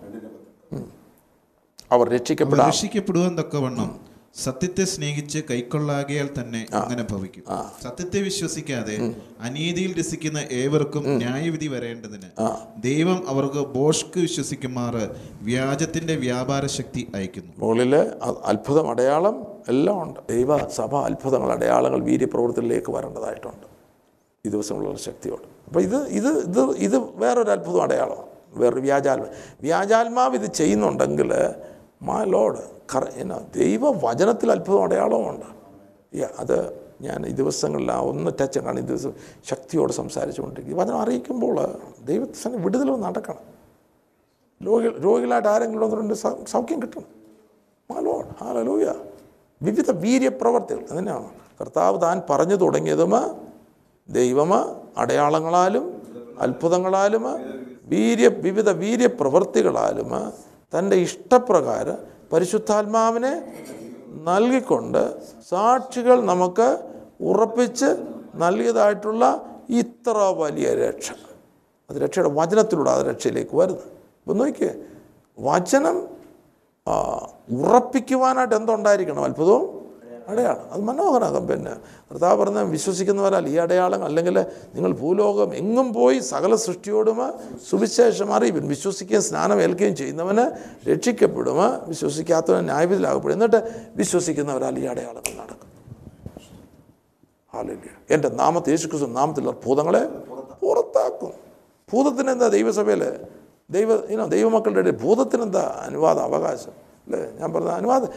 [1.92, 4.05] അവർ രക്ഷിക്കപ്പെടുക രക്ഷിക്കപ്പെടുവാൻ തക്കവണ്ണം
[4.42, 7.44] സത്യത്തെ സ്നേഹിച്ച് കൈക്കൊള്ളാകിയാൽ തന്നെ അങ്ങനെ ഭവിക്കും.
[7.82, 8.96] സത്യത്തെ വിശ്വസിക്കാതെ
[9.40, 12.42] അനീതിയിൽ രസിക്കുന്ന ഏവർക്കും ന്യായവിധി വരേണ്ടതിന്
[12.82, 15.10] ദൈവം അവർക്ക് ബോഷ്ക്ക് വിശ്വസിക്കുമാറ്
[15.42, 20.20] വ്യാജത്തിന്റെ വ്യാപാര ശക്തി അയക്കുന്നു മുകളിൽ അ- അത്ഭുതം അടയാളം എല്ലാം ഉണ്ട്.
[20.30, 23.66] ദൈവ സഭ അത്ഭുതങ്ങൾ അടയാളങ്ങൾ വീര്യപ്രവൃത്തിയിലേക്ക് വരേണ്ടതായിട്ടുണ്ട്.
[24.46, 25.42] ഈ ദിവസമുള്ള ശക്തിയോട്.
[25.66, 28.26] അപ്പോൾ ഇത് ഇത് ഇത് ഇത് വേറൊരു അത്ഭുതം അടയാളമാണ്.
[28.52, 29.24] വേറൊരു വ്യാജാത്മ
[29.62, 31.32] വ്യാജാത്മാവ് ഇത് ചെയ്യുന്നുണ്ടെങ്കിൽ
[32.02, 32.62] മാ ലോഡ്
[33.22, 35.46] എന്നാ ദൈവ വചനത്തിൽ അത്ഭുതം അടയാളമുണ്ട്
[36.38, 36.58] അത്
[37.00, 39.12] ഞാൻ ഈ ദിവസങ്ങളിൽ ആ ഒന്ന് ടച്ച് കാണും ഈ ദിവസം
[39.44, 40.76] ശക്തിയോട് സംസാരിച്ചുകൊണ്ടിരിക്കും.
[40.78, 41.56] വചനം അറിയിക്കുമ്പോൾ
[42.04, 43.42] ദൈവത്തിന് വിടുതൽ നടക്കണം.
[44.66, 46.14] രോഗി രോഗികളായിട്ട് ആരെങ്കിലും വന്നിട്ടുണ്ട്
[46.48, 47.04] സൗഖ്യം കിട്ടണം
[48.42, 48.94] ആ ലൂയ
[49.62, 51.28] വിവിധ വീര്യപ്രവർത്തികൾ അതിനാണ്.
[51.60, 53.14] കർത്താവ് താൻ പറഞ്ഞു തുടങ്ങിയതും
[54.08, 54.50] ദൈവം
[54.98, 55.84] അടയാളങ്ങളാലും
[56.40, 57.24] അത്ഭുതങ്ങളാലും
[57.84, 60.10] വീര്യ വിവിധ വീര്യപ്രവർത്തികളാലും
[60.72, 61.98] തന്റെ ഇഷ്ടപ്രകാരം
[62.32, 63.32] പരിശുദ്ധാത്മാവിനെ
[64.28, 65.02] നൽകിക്കൊണ്ട്
[65.50, 66.68] സാക്ഷികൾ നമുക്ക്
[67.30, 67.88] ഉറപ്പിച്ച്
[68.44, 69.24] നൽകിയതായിട്ടുള്ള
[69.80, 71.08] ഇത്ര വലിയ രക്ഷ.
[71.90, 73.88] അത് രക്ഷയുടെ വചനത്തിലൂടെ ആ രക്ഷയിലേക്ക് വരുന്നത്
[74.20, 74.72] ഇപ്പം നോക്കിയേ
[75.38, 75.96] വചനം
[77.64, 79.22] ഉറപ്പിക്കുവാനായിട്ട് എന്തുണ്ടായിരിക്കണം?
[79.28, 79.64] അത്ഭുതവും
[80.28, 80.72] അടയാളം.
[80.72, 81.72] അത് മനോഹരം പിന്നെ
[82.12, 84.40] കർത്താവ് പറഞ്ഞ വിശ്വസിക്കുന്നവരാൽ ഈ അടയാളം അല്ലെങ്കിൽ
[84.74, 87.18] നിങ്ങൾ ഭൂലോകം എങ്ങും പോയി സകല സൃഷ്ടിയോടും
[87.70, 88.68] സുവിശേഷം അറിയിപ്പിൻ.
[88.68, 90.44] വിശ്വസിക്കുകയും സ്നാനം ഏൽക്കുകയും ചെയ്യുന്നവന്
[90.90, 91.56] രക്ഷിക്കപ്പെടും.
[91.88, 93.34] വിശ്വസിക്കാത്തവന് ന്യായവിധിയിലാകപ്പെടും.
[93.34, 93.60] എന്നിട്ട്
[93.96, 95.70] വിശ്വസിക്കുന്നവരാൽ ഈ അടയാളങ്ങൾ നടക്കും.
[97.54, 100.04] ഹാലല്യ എന്റെ നാമത്തെ യേശുക്രിസ്തു നാമത്തിലുള്ള ഭൂതങ്ങളെ
[100.62, 101.32] പുറത്താക്കും.
[101.92, 103.12] ഭൂതത്തിന് എന്താ ദൈവസഭയിൽ
[103.70, 106.85] ദൈവ ദൈവമക്കളുടെ ഭൂതത്തിനെന്താ അനുവാദ അവകാശം?
[107.06, 108.08] അല്ലേ ഞാൻ പറഞ്ഞ അനുവാദം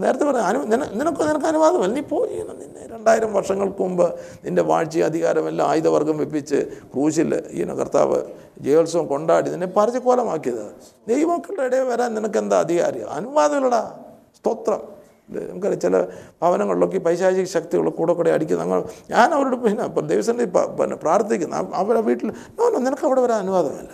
[0.00, 1.94] നേരത്തെ പറഞ്ഞ അനു നിന- നിനക്ക് നിനക്ക് അനുവാദമല്ല.
[1.94, 8.22] നീ പോയി നിന്നെ രണ്ടായിരം വർഷങ്ങൾക്ക് മുമ്പ് നിന്റെ വാഴ്ച അധികാരമെല്ലാം ആയുധവർഗം വെപ്പിച്ച് ക്രൂശിൽ ഈ കർത്താവ്
[8.60, 10.72] ജയോത്സവം കൊണ്ടാടി നിന്നെ പരചക്കോലമാക്കിയത്
[11.08, 13.10] ദൈവമക്കളുടെ ഇടയിൽ വരാൻ നിനക്ക് എന്താ അധികാരം?
[13.10, 13.98] അനുവാദമില്ലടാ.
[14.36, 14.94] സ്തോത്രം.
[15.30, 16.02] നമുക്കറിയാം ചില
[16.42, 21.56] ഭവനങ്ങളിലൊക്കെ പൈശാചിക ശക്തികൾ കൂടെ കൂടെ അടിക്കുന്ന അങ്ങനെ ഞാൻ അവരോട് പിന്നെ അപ്പം ദൈവസേന പിന്നെ പ്രാർത്ഥിക്കുന്നു.
[21.74, 23.90] അവരെ വീട്ടിൽ നോ നോ നിനക്ക് അവിടെ വരാൻ അനുവാദമല്ല.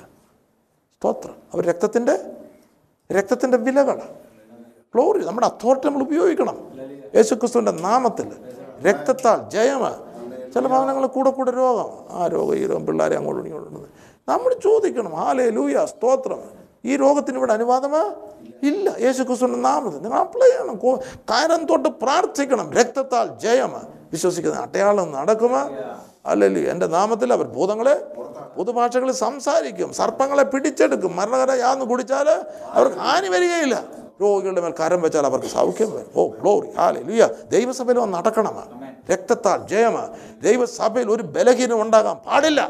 [0.99, 1.35] സ്തോത്രം.
[1.55, 2.19] അവർ രക്തത്തിന്റെ
[3.13, 4.01] രക്തത്തിന്റെ വിലകൾ
[4.95, 6.57] ഗ്ലോറി നമ്മുടെ അതോറിറ്റി നമ്മൾ ഉപയോഗിക്കണം.
[7.17, 8.33] യേശുക്രിസ്തുവിന്റെ നാമത്തിൽ.
[8.83, 9.91] രക്തത്താൽ ജയമ.
[10.55, 12.17] ചില ഭവനങ്ങൾ കൂടെ കൂടെ രോഗം.
[12.23, 13.81] ആ രോഗം ഈ രോഗം പിള്ളേരെ അങ്ങോട്ടും ഇങ്ങോട്ടുണ്ട്
[14.31, 16.41] നമ്മൾ ചോദിക്കണം ഹാലേ ലൂയ സ്തോത്രം.
[16.85, 18.15] ഈ രോഗത്തിന് ഇവിടെ അനുവാദമാ?
[18.63, 18.97] ഇല്ല.
[19.01, 19.99] യേശു ക്രിസ്തുവിന്റെ നാമത്തിൽ.
[19.99, 20.97] നിങ്ങൾ അപ്ലൈ ചെയ്യണം.
[21.31, 22.73] കാരം തൊട്ട് പ്രാർത്ഥിക്കണം.
[22.73, 23.81] രക്തത്താൽ ജയമ.
[24.13, 25.69] വിശ്വസിക്കുന്ന അടയാളം നടക്കുമോ.
[26.27, 28.07] അല്ലല്ലോ എന്റെ നാമത്തിൽ അവർ ഭൂതങ്ങളെ
[28.57, 29.93] പുതുഭാഷകളിൽ സംസാരിക്കും.
[29.93, 31.17] സർപ്പങ്ങളെ പിടിച്ചെടുക്കും.
[31.17, 32.29] മരണകര യാന്ന് കുടിച്ചാൽ
[32.71, 33.83] അവർക്ക് ഹാനി വരികയില്ല.
[34.23, 36.11] രോഗികളുടെ മേൽ കരം വെച്ചാൽ അവർക്ക് സൗഖ്യം വരും.
[36.21, 38.73] ഓ ഗ്ലോറി ഹാലെ ലുയ്യ ദൈവസഭയിൽ വന്ന് നടക്കണമാണ്
[39.11, 40.11] രക്തത്താൽ ജയമാണ്
[40.47, 42.61] ദൈവസഭയിൽ ഒരു ബലഹീനം ഉണ്ടാകാൻ പാടില്ല.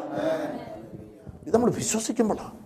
[1.46, 2.56] ഇത് നമ്മൾ വിശ്വസിക്കുമ്പോഴാണ്.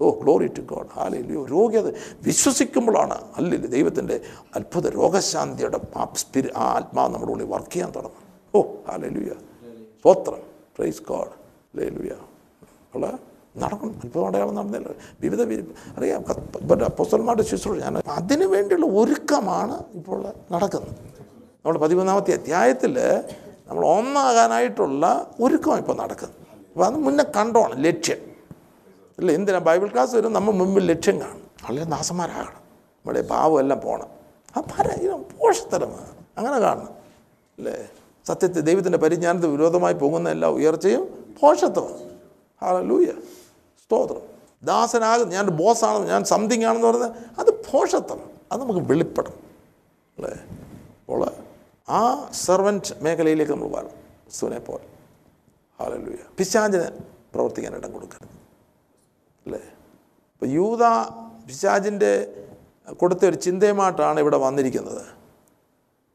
[0.00, 1.90] ഓ ഗ്ലോറി ടു ഗോഡ് ഹാലയില്ലയോ രോഗി അത്
[2.28, 3.18] വിശ്വസിക്കുമ്പോഴാണ്.
[3.38, 4.16] അല്ലില്ല ദൈവത്തിന്റെ
[4.58, 8.22] അത്ഭുത രോഗശാന്തിയുടെ ആ സ്പിരി ആ ആത്മാവ് നമ്മുടെ ഉള്ളിൽ വർക്ക് ചെയ്യാൻ തുടങ്ങും.
[8.54, 9.32] ഓ ഹാലയിലുയ
[10.02, 10.40] സ്വത്രം
[10.76, 11.34] പ്രൈസ് ഗോഡ്
[11.78, 12.12] ലേലുയ
[12.94, 13.06] ഉള്ള
[13.56, 14.88] നടക്കണം അല്പം അടയാളം നടന്നില്ല.
[15.20, 15.42] വിവിധ
[15.98, 16.24] അറിയാം.
[16.98, 17.78] പുസ്തകന്മാരുടെ ശുശ്രൂഷ.
[17.78, 20.90] ഞാൻ അതിനു വേണ്ടിയുള്ള ഒരുക്കമാണ് ഇപ്പോൾ നടക്കുന്നത്.
[21.64, 22.98] നമ്മൾ പതിമൂന്നാമത്തെ അധ്യായത്തിൽ
[23.68, 26.36] നമ്മൾ ഒന്നാകാനായിട്ടുള്ള ഒരുക്കം ഇപ്പോൾ നടക്കുന്നത്.
[26.70, 28.16] അപ്പോൾ അത് മുന്നേ കണ്ടോണം ലക്ഷ്യം.
[29.18, 29.32] അല്ല?
[29.32, 29.58] എന്തിനാ?
[29.58, 32.62] ബൈബിൾ ക്ലാസ് വരും നമ്മൾ മുമ്പിൽ ലക്ഷ്യം കാണും വളരെ നാസന്മാരാകണം
[32.96, 34.06] നമ്മുടെ ഭാവം എല്ലാം പോകണം
[34.56, 36.10] ആ പരാജയം പോഷത്തരമാണ്.
[36.38, 36.88] അങ്ങനെ കാണണം.
[37.58, 37.88] അല്ലേ?
[38.26, 42.12] സത്യത്തെ ദൈവത്തിന്റെ പരിജ്ഞാനത്തിന് വിരോധമായി പോകുന്ന എല്ലാ ഉയർച്ചയും പോഷത്വമാണ്.
[42.62, 43.06] ആ ലൂയ
[43.92, 44.22] സ്തോത്രം.
[44.64, 48.20] ദാസനാകും ഞാൻ ബോസാണെന്ന് ഞാൻ സംതിങ് ആണെന്ന് പറയുന്നത് അത് ഭോഷത്വം
[48.52, 49.34] അത് നമുക്ക് വെളിപ്പെടും
[50.18, 50.30] അല്ലേ?
[51.00, 51.22] അപ്പോൾ
[51.88, 53.96] ആ സെർവന്റ് മേഖലയിലേക്ക് നമ്മൾ വരണം.
[54.24, 54.86] ക്രിസ്തുവിനെ പോലെ.
[55.80, 56.86] ഹാലലൂയ പിശാചിന്
[57.34, 58.28] പ്രവർത്തിക്കാൻ ഇടം കൊടുക്കരുത്.
[59.46, 59.60] അല്ലേ?
[60.32, 60.84] ഇപ്പോൾ യൂത
[61.48, 62.12] പിശാചിന്റെ
[62.92, 65.04] കൊടുത്ത ഒരു ചിന്തയുമായിട്ടാണ് ഇവിടെ വന്നിരിക്കുന്നത്.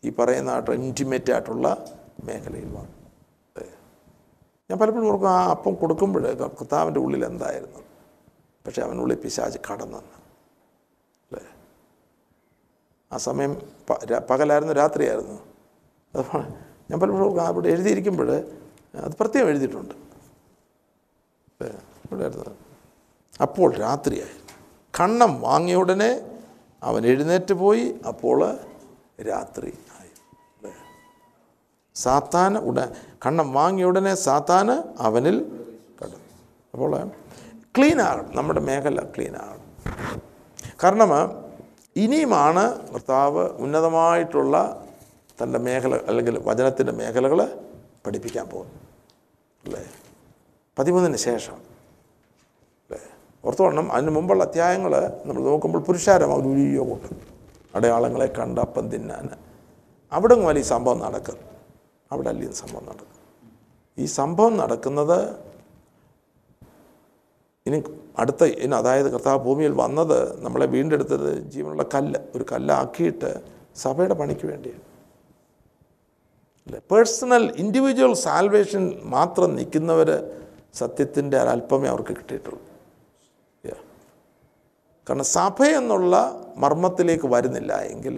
[0.04, 1.68] ഈ പറയുന്ന ഇന്റിമേറ്റ് ആയിട്ടുള്ള
[2.24, 2.97] മേഖലയിൽ വന്നു?
[4.70, 6.24] ഞാൻ പലപ്പോഴും ഓർക്കും ആ അപ്പം കൊടുക്കുമ്പോൾ
[6.60, 7.82] കർത്താവിന്റെ ഉള്ളിൽ എന്തായിരുന്നു?
[8.66, 10.16] പക്ഷേ അവനുള്ളിൽ പിശാജ് കടന്നെന്ന്
[11.28, 11.44] അല്ലേ?
[13.12, 13.52] ആ സമയം
[14.30, 15.38] പകലായിരുന്നു രാത്രിയായിരുന്നു.
[16.20, 16.42] അപ്പോൾ
[16.90, 18.30] ഞാൻ പലപ്പോഴും അവിടെ എഴുതിയിരിക്കുമ്പോൾ
[19.06, 19.96] അത് പ്രത്യേകം എഴുതിയിട്ടുണ്ട്.
[21.54, 21.72] അല്ലേ?
[22.06, 22.56] ഇവിടെയായിരുന്നു
[23.46, 24.54] അപ്പോൾ രാത്രിയായിരുന്നു.
[25.00, 26.12] കണ്ണം വാങ്ങിയ ഉടനെ
[26.84, 28.40] അവൻ എഴുന്നേറ്റ് പോയി അപ്പോൾ
[29.32, 29.72] രാത്രി?
[31.98, 32.80] സാത്താന് ഉട
[33.26, 35.40] കണ്ണം വാങ്ങിയ ഉടനെ സാത്താന് അവനിൽ
[36.02, 36.18] കടന്നു.
[36.74, 37.08] അപ്പോൾ
[37.78, 39.68] ക്ലീൻ ആകണം നമ്മുടെ മേഖല ക്ലീൻ ആകണം
[40.84, 41.10] കാരണം
[41.96, 44.86] ഇനിയുമാണ് കർത്താവ് ഉന്നതമായിട്ടുള്ള
[45.44, 47.62] തന്റെ മേഖല അല്ലെങ്കിൽ വചനത്തിന്റെ മേഖലകൾ
[48.06, 48.82] പഠിപ്പിക്കാൻ പോകുന്നത്.
[49.66, 49.86] അല്ലേ?
[50.80, 51.54] പതിമൂന്നിന് ശേഷം.
[51.54, 53.00] അല്ലേ?
[53.46, 57.22] ഓർത്തോണം അതിന് മുമ്പുള്ള അധ്യായങ്ങൾ നമ്മൾ നോക്കുമ്പോൾ പുരുഷാരം അവർ ഉരിയോ കൂട്ടും.
[57.76, 59.30] അടയാളങ്ങളെ കണ്ട് അപ്പം തിന്നാൻ.
[60.12, 61.57] അവിടെ വലിയ സംഭവം നടക്കും
[62.12, 63.14] അവിടെ അല്ല ഇത് സംഭവം നടക്കും
[63.98, 65.20] ഈ സംഭവം നടക്കുന്നത്
[67.66, 67.78] ഇനി
[68.22, 73.32] അടുത്ത ഇനി അതായത് കർത്താവ് ഭൂമിയിൽ വന്നത് നമ്മളെ വീണ്ടെടുത്തത് ജീവനുള്ള കല്ല് ഒരു കല്ലാക്കിയിട്ട്
[73.76, 74.84] സഭയുടെ പണിക്ക് വേണ്ടിയാണ്.
[76.92, 80.10] പേഴ്സണൽ ഇൻഡിവിജ്വൽ സാൽവേഷൻ മാത്രം നിൽക്കുന്നവർ
[80.74, 82.62] സത്യത്തിന്റെ ഒരല്പമേ അവർക്ക് കിട്ടിയിട്ടുള്ളൂ.
[85.08, 86.16] കാരണം സഭ എന്നുള്ള
[86.58, 88.18] മർമ്മത്തിലേക്ക് വരുന്നില്ല എങ്കിൽ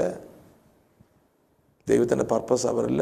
[1.87, 3.01] ദൈവത്തിന്റെ പർപ്പസ് അവരിൽ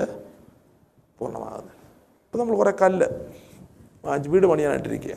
[1.20, 1.82] പൂർണമാകുന്നില്ല
[2.26, 3.06] ഇപ്പം നമ്മൾ കുറേ കല്ല്
[4.28, 5.12] വീട് പണിയാനായിട്ടിരിക്കുക.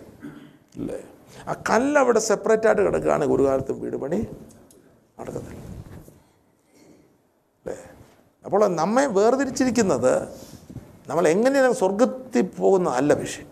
[0.76, 1.04] അല്ലേ?
[1.48, 4.26] ആ കല്ല് അവിടെ സെപ്പറേറ്റ് ആയിട്ട് കിടക്കുകയാണ് ഒരു കാലത്തും വീട് പണി
[5.20, 5.60] നടക്കത്തില്ല
[7.60, 7.76] അല്ലേ?
[8.44, 10.28] അപ്പോൾ നമ്മെ വേർതിരിച്ചിരിക്കുന്നത്
[11.08, 13.46] നമ്മൾ എങ്ങനെയാണ് സ്വർഗത്തിൽ പോകുന്ന അല്ല വിഷയം.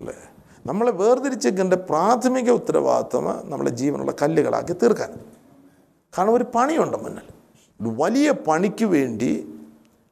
[0.00, 0.14] അല്ലേ?
[0.66, 5.20] നമ്മളെ വേർതിരിച്ചിരിക്കേണ്ട പ്രാഥമിക ഉത്തരവാദിത്വം നമ്മളെ ജീവനുള്ള കല്ലുകളാക്കി തീർക്കാൻ.
[6.18, 7.26] കാരണം ഒരു പണിയുണ്ട് മുന്നിൽ.
[7.82, 9.47] ഒരു വലിയ പണിക്ക് വേണ്ടി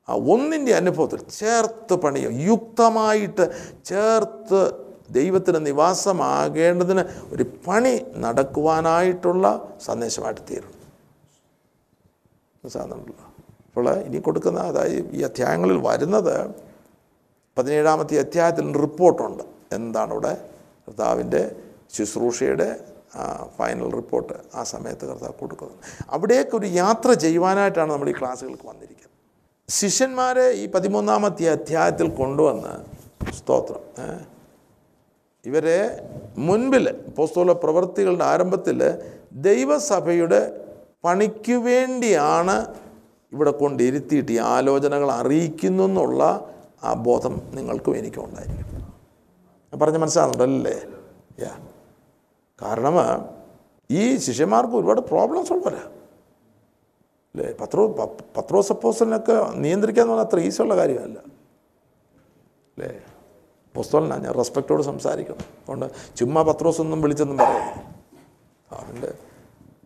[0.09, 3.45] ആ ഒന്നിന്റെ അനുഭവത്തിൽ ചേർത്ത് പണിയോ യുക്തമായിട്ട്
[3.91, 4.61] ചേർത്ത്
[5.17, 7.03] ദൈവത്തിന് നിവാസമാകേണ്ടതിന്
[7.35, 9.47] ഒരു പണി നടക്കുവാനായിട്ടുള്ള
[9.87, 10.73] സന്ദേശമായിട്ട് തീരും.
[12.75, 13.21] സാധനമുള്ള
[13.69, 16.35] അപ്പോൾ ഇനി കൊടുക്കുന്ന അതായത് ഈ അധ്യായങ്ങളിൽ വരുന്നത്
[17.57, 19.45] പതിനേഴാമത്തെ അധ്യായത്തിൽ റിപ്പോർട്ടുണ്ട്.
[19.79, 20.33] എന്താണ് ഇവിടെ
[20.87, 21.43] കർത്താവിന്റെ
[21.97, 22.69] ശുശ്രൂഷയുടെ
[23.59, 25.79] ഫൈനൽ റിപ്പോർട്ട് ആ സമയത്ത് കർത്താവ് കൊടുക്കുന്നത്.
[26.15, 29.06] അവിടേക്ക് ഒരു യാത്ര ചെയ്യുവാനായിട്ടാണ് നമ്മൾ ഈ ക്ലാസ്സുകൾക്ക് വന്നിരിക്കുന്നത്.
[29.69, 32.75] ശിഷ്യന്മാരെ ഈ പതിമൂന്നാമത്തെ അധ്യായത്തിൽ കൊണ്ടുവന്ന്
[33.33, 33.81] സ്തോത്രം
[35.45, 35.81] ഇവരെ
[36.39, 38.79] മുൻപിൽ പോസ്തോല പ്രവൃത്തികളുടെ ആരംഭത്തിൽ
[39.33, 40.41] ദൈവസഭയുടെ
[41.05, 42.57] പണിക്ക് വേണ്ടിയാണ്
[43.33, 46.51] ഇവിടെ കൊണ്ടിരുത്തിയിട്ട് ഈ ആലോചനകൾ അറിയിക്കുന്നു എന്നുള്ള
[46.83, 48.63] ആ ബോധം നിങ്ങൾക്കും എനിക്കും ഉണ്ടായിരിക്കും.
[49.73, 50.77] ഞാൻ പറഞ്ഞ് മനസ്സിലാകുന്നുണ്ടല്ലേ
[51.41, 51.53] യാ.
[52.63, 52.97] കാരണം
[53.91, 55.83] ഈ ശിഷ്യന്മാർക്ക് ഒരുപാട് പ്രോബ്ലംസ് ഉള്ളവരാ.
[57.37, 57.83] അല്ലേ പത്രോ
[58.37, 61.19] പത്രോസ് അപ്പോസ്റ്റലിനൊക്കെ നിയന്ത്രിക്കുക എന്ന് പറഞ്ഞാൽ അത്ര ഈസിയുള്ള കാര്യമല്ല.
[62.75, 63.01] അല്ലേ
[63.75, 65.39] പുസ്തകനാണ് ഞാൻ റെസ്പെക്റ്റോട് സംസാരിക്കണം.
[65.39, 67.83] അതുകൊണ്ട് ചുമ്മാ പത്രോസ് ഒന്നും വിളിച്ചൊന്നും പറയരുത്.
[68.75, 69.15] അവന്റെ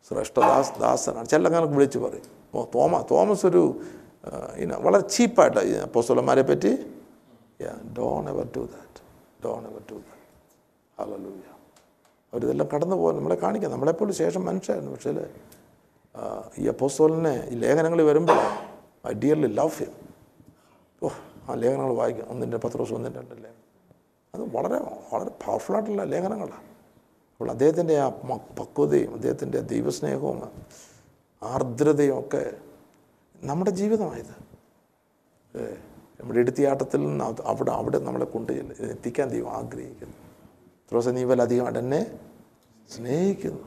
[0.08, 1.26] ശ്രേഷ്ഠദാസ് ദാസനാണ്.
[1.26, 2.26] ചെല്ലക്കാനൊക്കെ വിളിച്ച് പറയും.
[2.54, 3.80] ഓ തോമ തോമസ് ഒരു
[4.56, 6.72] ഇന വളരെ ചീപ്പായിട്ട് പുസ്തകന്മാരെ പറ്റി.
[7.98, 8.98] Don't ever do that
[9.44, 10.20] don't ever do that
[10.98, 11.46] hallelujah
[12.32, 13.70] അവരിതെല്ലാം കടന്നു പോകാൻ നമ്മളെ കാണിക്കാം.
[13.70, 14.94] നമ്മളെപ്പോലും ശേഷം മനുഷ്യരായിരുന്നു.
[14.94, 15.12] പക്ഷേ
[16.58, 18.38] ഈ അപ്പോസ്തോലിനെ ഈ ലേഖനങ്ങൾ വരുമ്പോൾ
[19.08, 19.92] ഐ ഡിയർലി ലവ് ഹിം.
[21.02, 21.08] ഓ
[21.48, 22.28] ആ ലേഖനങ്ങൾ വായിക്കും.
[22.28, 23.60] ഒന്നിന്റെ പത്ത് ദിവസം ഒന്നിന്റെ രണ്ട് ലേഖനം.
[24.34, 24.78] അത് വളരെ
[25.12, 26.64] വളരെ പവർഫുള്ളായിട്ടുള്ള ലേഖനങ്ങളാണ്
[27.32, 28.08] അപ്പോൾ അദ്ദേഹത്തിന്റെ ആ
[28.60, 30.50] പക്വതയും അദ്ദേഹത്തിന്റെ ദൈവസ്നേഹവും
[31.42, 32.56] ആർദ്രതയും ഒക്കെ
[33.42, 34.34] നമ്മുടെ ജീവിതമായത്.
[36.20, 40.14] നമ്മുടെ എടുത്തിയാട്ടത്തിൽ നിന്ന് അവിടെ അവിടെ നമ്മളെ കൊണ്ട് എത്തിക്കാൻ ദൈവം ആഗ്രഹിക്കുന്നു.
[40.14, 42.18] ഇത്ര ദിവസം നീ അധികം എന്നെ
[42.96, 43.66] സ്നേഹിക്കുന്നു.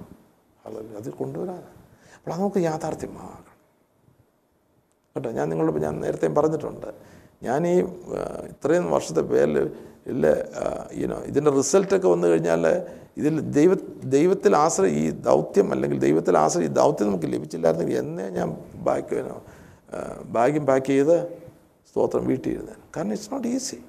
[0.98, 1.83] അത് കൊണ്ടുവരാനാണ്.
[2.24, 3.54] അപ്പോൾ അത് നമുക്ക് യാഥാർത്ഥ്യമാകണം.
[5.16, 6.94] കേട്ടോ ഞാൻ നിങ്ങളോട് ഞാൻ നേരത്തെയും പറഞ്ഞിട്ടുണ്ട്.
[7.44, 7.80] ഞാൻ ഈ
[8.52, 9.58] ഇത്രയും വർഷത്തെ പേരിൽ
[10.08, 10.28] ഇല്ല
[10.94, 12.64] ഈനോ ഇതിന്റെ റിസൾട്ടൊക്കെ വന്നു കഴിഞ്ഞാൽ
[13.18, 18.50] ഇതിൽ ദൈവ ദൈവത്തിൽ ആശ്രയം ഈ ദൗത്യം അല്ലെങ്കിൽ ദൈവത്തിൽ ആശ്രയം ഈ ദൗത്യം നമുക്ക് ലഭിച്ചില്ലായിരുന്നെങ്കിൽ എന്നെ ഞാൻ
[18.74, 19.20] ബാക്ക്
[20.24, 21.16] ബാഗും പാക്ക് ചെയ്ത്
[21.88, 23.80] സ്തോത്രം വീട്ടിൽ ഇരുന്നേൻ കാരണം ഇറ്റ്സ് നോട്ട് ഈസി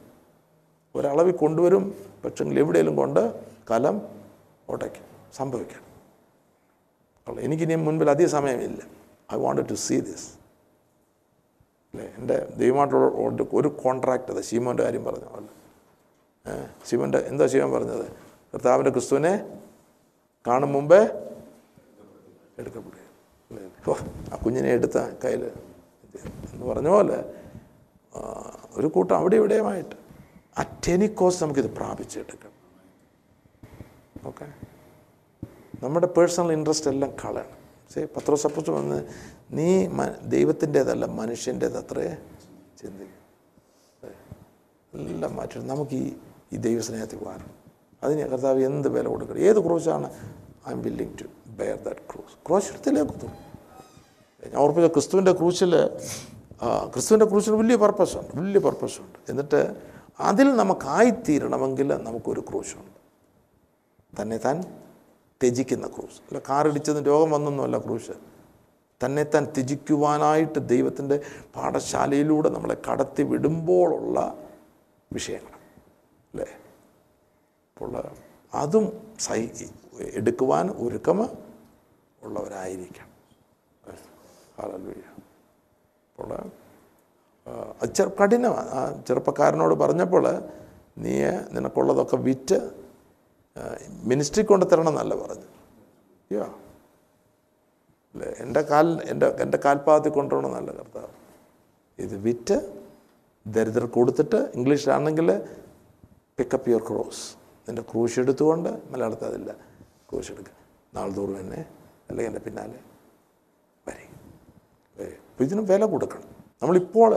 [0.95, 3.35] ഒരളവിൽ കൊണ്ടുവരും പക്ഷെങ്കിൽ എവിടെയെങ്കിലും കൊണ്ട്
[3.71, 4.03] കലം
[4.69, 5.94] ഉടയ്ക്കും സംഭവിക്കാം
[7.29, 8.83] അപ്പോൾ എനിക്കിനി മുൻപിൽ അധിക സമയമില്ല.
[9.35, 10.33] I want to see this
[11.95, 12.15] അല്ലേ?
[12.19, 15.49] എന്റെ ദൈവമായിട്ടുള്ള ഒരു- കോൺട്രാക്ട് അത് ശീമോന്റെ കാര്യം പറഞ്ഞു.
[16.51, 18.13] ഏഹ് ശിവന്റെ എന്താ ശിവൻ പറഞ്ഞത്?
[18.55, 19.61] കർത്താവിന്റെ ക്രിസ്തുവിനെ
[20.47, 21.31] കാണും മുമ്പേ
[22.59, 22.99] എടുക്കപ്പെടുക
[23.51, 23.95] അല്ലേ?
[24.33, 25.45] ആ കുഞ്ഞിനെ എടുത്ത കയ്യിൽ
[26.53, 27.35] എന്ന് പറഞ്ഞ പോലെ
[28.73, 29.97] ഒരു കൂട്ടം അവിടെ ഇവിടെയുമായിട്ട്.
[30.59, 32.55] ആ ടെനിക്കോസ് നമുക്കിത് പ്രാപിച്ചെടുക്കണം
[34.27, 34.74] ഓക്കെ
[35.83, 37.59] നമ്മുടെ പേഴ്സണൽ ഇൻട്രസ്റ്റ് എല്ലാം കളയണം.
[37.93, 38.01] സേ
[38.45, 38.99] സപ്പോസ് വന്ന്
[39.57, 39.69] നീ
[40.35, 42.07] ദൈവത്തിന്റേതല്ല മനുഷ്യന്റേത് അത്രേ
[42.81, 43.21] ചിന്തിക്കും.
[44.93, 46.07] എല്ലാം മാറ്റി നമുക്ക് ഈ
[46.53, 47.51] ഈ ദൈവസ്നേഹത്തിൽ പോകാനും.
[48.03, 49.41] അതിന് കർത്താവ് എന്ത് വില കൊടുക്കണം?
[49.49, 50.09] ഏത് ക്രോസാണ്
[50.73, 51.27] I'm willing to
[51.59, 53.33] bear that cross cross എടുത്തില്ലേ തോന്നും
[54.43, 55.73] ഞാൻ ഓർപ്പിച്ച ക്രിസ്തുവിന്റെ ക്രൂശിൽ
[56.95, 59.61] ക്രിസ്തുവിന്റെ ക്രൂശിന് വലിയ പർപ്പസുണ്ട് വലിയ പർപ്പസുണ്ട് എന്നിട്ട്
[60.21, 62.93] അതിൽ നമുക്കായിത്തീരണമെങ്കിൽ നമുക്കൊരു ക്രൂശുണ്ട്.
[64.21, 64.57] തന്നെ താൻ
[65.43, 68.11] ത്യജിക്കുന്ന ക്രൂസ് അല്ല കാറിടിച്ചതും രോഗം വന്നൊന്നുമല്ല ക്രൂശ്.
[69.05, 71.21] തന്നെ താൻ ത്യജിക്കുവാനായിട്ട് ദൈവത്തിന്റെ
[71.57, 74.39] പാഠശാലയിലൂടെ നമ്മളെ കടത്തി വിടുമ്പോഴുള്ള
[75.13, 75.55] വിഷയങ്ങൾ.
[76.33, 76.47] അല്ലേ?
[77.77, 78.03] അപ്പോൾ
[78.55, 79.71] അതും സഹി
[80.01, 81.29] എടുക്കുവാൻ ഒരുക്കമ
[82.23, 83.15] ഉള്ളവരായിരിക്കണം.
[84.59, 85.03] ഹല്ലേലൂയ.
[86.11, 86.51] അപ്പോൾ
[88.21, 90.43] കഠിനമാണ് ആ ചെറുപ്പക്കാരനോട് പറഞ്ഞപ്പോൾ
[90.99, 91.21] നീ
[91.53, 92.84] നിനക്കുള്ളതൊക്കെ വിറ്റ്
[94.11, 95.49] മിനിസ്ട്രി കൊണ്ട് തരണം എന്നല്ല പറഞ്ഞു
[96.31, 96.45] യോ
[98.15, 98.29] അല്ലേ?
[98.45, 100.13] എന്റെ കാൽ എന്റെ എന്റെ കാൽപാദത്തിൽ
[100.57, 101.13] നല്ല കർത്താവ്.
[101.99, 102.57] ഇത് വിറ്റ്
[103.47, 105.29] ദരിദ്രർ കൊടുത്തിട്ട് ഇംഗ്ലീഷിലാണെങ്കിൽ
[106.39, 107.25] പിക്കപ്പ് യുവർ ക്രോസ്
[107.69, 109.51] നിന്റെ ക്രൂശ് എടുത്തുകൊണ്ട് മലയാളത്തിൽ അതില്ല.
[110.09, 110.57] ക്രൂശ് എടുക്കുക
[110.97, 111.61] നാളത്തോറും എന്നെ
[112.09, 112.81] അല്ലെങ്കിൽ എന്റെ പിന്നാലെ
[113.87, 114.07] വരി.
[115.31, 116.29] അപ്പോൾ ഇതിന് വില കൊടുക്കണം.
[116.63, 117.11] നമ്മളിപ്പോൾ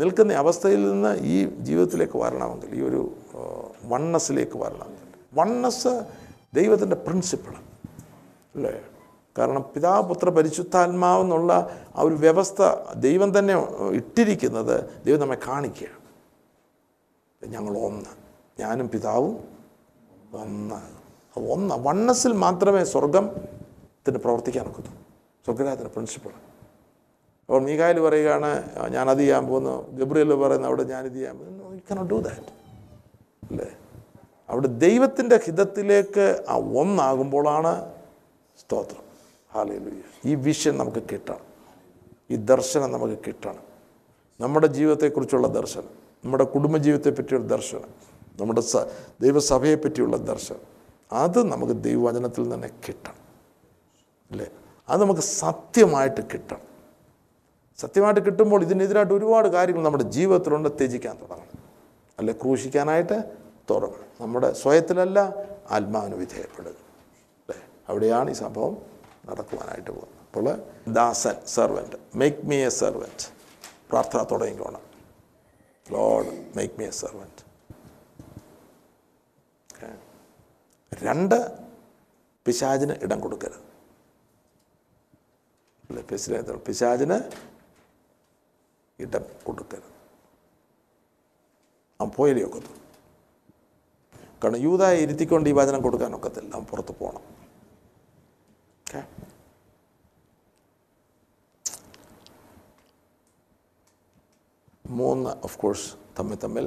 [0.00, 1.36] നിൽക്കുന്ന അവസ്ഥയിൽ നിന്ന് ഈ
[1.68, 3.00] ജീവിതത്തിലേക്ക് വരണമെങ്കിൽ ഈ ഒരു
[3.92, 5.01] വണ്ണസിലേക്ക് വരണമെങ്കിൽ
[5.34, 6.04] വണ്ണസ്
[6.54, 7.64] ദൈവത്തിന്റെ പ്രിൻസിപ്പിളാണ്
[8.54, 8.80] അല്ലേ?
[9.38, 11.52] കാരണം പിതാപുത്ര പരിശുദ്ധാത്മാവെന്നുള്ള
[11.96, 12.62] ആ ഒരു വ്യവസ്ഥ
[12.96, 13.54] ദൈവം തന്നെ
[13.90, 16.02] ഇട്ടിരിക്കുന്നത് ദൈവം നമ്മെ കാണിക്കുകയാണ്.
[17.52, 18.10] ഞങ്ങൾ ഒന്ന്.
[18.60, 19.44] ഞാനും പിതാവും
[20.34, 20.80] ഒന്ന്.
[21.40, 21.74] ഒന്ന്.
[21.78, 24.88] വണ്ണസിൽ മാത്രമേ സ്വർഗത്തിന് പ്രവർത്തിക്കാൻ ഒക്കത്തു
[25.44, 28.50] സ്വർഗരാജത്തിന്റെ പ്രിൻസിപ്പിൾ അപ്പോൾ മീകായിൽ പറയുകയാണ്
[28.88, 29.90] ഞാനത് ചെയ്യാൻ പോകുന്നു.
[29.90, 31.74] ഗബ്രിയൽ പറയുന്നു അവിടെ ഞാനിത് ചെയ്യാൻ പോകുന്നു.
[31.74, 32.40] യു കനോട്ട് ഡു ദാറ്റ്
[33.50, 33.76] അല്ലേ?
[34.52, 37.92] അവിടെ ദൈവത്തിന്റെ ഹിതത്തിലേക്ക് ആ ഒന്നാകുമ്പോഴാണ്
[38.60, 39.02] സ്തോത്രം.
[39.54, 41.40] ഹാലയിലൂയ ഈ വിഷൻ നമുക്ക് കിട്ടണം
[42.30, 43.58] ഈ ദർശനം നമുക്ക് കിട്ടണം.
[44.40, 45.84] നമ്മുടെ ജീവിതത്തെക്കുറിച്ചുള്ള ദർശനം
[46.24, 47.88] നമ്മുടെ കുടുംബജീവിതത്തെ പറ്റിയുള്ള ദർശനം
[48.40, 48.76] നമ്മുടെ സ
[49.20, 50.58] ദൈവസഭയെ പറ്റിയുള്ള ദർശനം
[51.12, 53.14] അത് നമുക്ക് ദൈവവചനത്തിൽ തന്നെ കിട്ടണം.
[54.30, 54.46] അല്ലേ?
[54.88, 56.60] അത് നമുക്ക് സത്യമായിട്ട് കിട്ടണം.
[57.76, 60.68] സത്യമായിട്ട് കിട്ടുമ്പോൾ ഇതിനെതിരായിട്ട് ഒരുപാട് കാര്യങ്ങൾ നമ്മുടെ ജീവിതത്തിലുണ്ട്.
[60.68, 61.58] ത്യജിക്കാൻ തുടങ്ങണം.
[62.18, 62.32] അല്ലെ?
[62.32, 65.18] ക്രൂശിക്കാനായിട്ട് തുടങ്ങണം നമ്മുടെ സ്വയത്തിലല്ല
[65.70, 66.72] ആത്മാവിന് വിധേയപ്പെടുക.
[66.72, 67.62] അല്ലേ?
[67.88, 68.86] അവിടെയാണ് ഈ സംഭവം
[69.26, 70.18] നടക്കുവാനായിട്ട് പോകുന്നത്.
[70.26, 70.46] അപ്പോൾ
[70.92, 73.32] ദാസൻ servant make me a servant
[73.90, 74.82] പ്രാർത്ഥന തുടങ്ങിക്കോണം.
[75.92, 77.52] Lord make me a servant
[80.94, 81.58] രണ്ട്
[82.46, 83.60] പിശാചിന് ഇടം കൊടുക്കരുത്.
[85.90, 86.02] അല്ലേ?
[86.02, 87.20] പിശിനെ പിശാചിന്
[88.98, 89.92] ഇടം കൊടുക്കരുത്.
[92.16, 92.81] പോയാലേ ഒക്കത്തു
[94.42, 96.60] കാരണം യൂതായി ഇരുത്തിക്കൊണ്ട് ഈ വചനം കൊടുക്കാനൊക്കത്തില്ല.
[96.70, 97.24] പുറത്ത് പോകണം
[98.82, 99.02] ഓക്കെ?
[104.90, 106.66] മൂന്ന് ഓഫ് കോഴ്സ് തമ്മിൽ തമ്മിൽ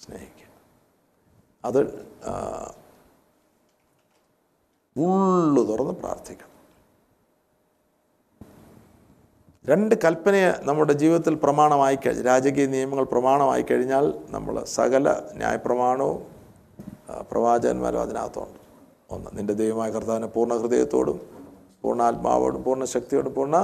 [0.00, 0.46] സ്നേഹിക്കുക.
[1.64, 1.80] അത്
[4.96, 6.49] ഉള്ളു തുറന്ന് പ്രാർത്ഥിക്കണം.
[9.64, 16.22] രണ്ട് കൽപ്പനയെ നമ്മുടെ ജീവിതത്തിൽ പ്രമാണമായി കഴിഞ്ഞ് രാജകീയ നിയമങ്ങൾ പ്രമാണമായി കഴിഞ്ഞാൽ നമ്മൾ സകല ന്യായപ്രമാണവും
[17.30, 18.58] പ്രവാചകന്മാരും അതിനകത്തുണ്ട്.
[19.10, 21.20] ഒന്ന് നിന്റെ ദൈവമായ കർത്താവിനെ പൂർണ ഹൃദയത്തോടും
[21.82, 23.56] പൂർണ ആത്മാവോടും പൂർണ ശക്തിയോടും പൂർണ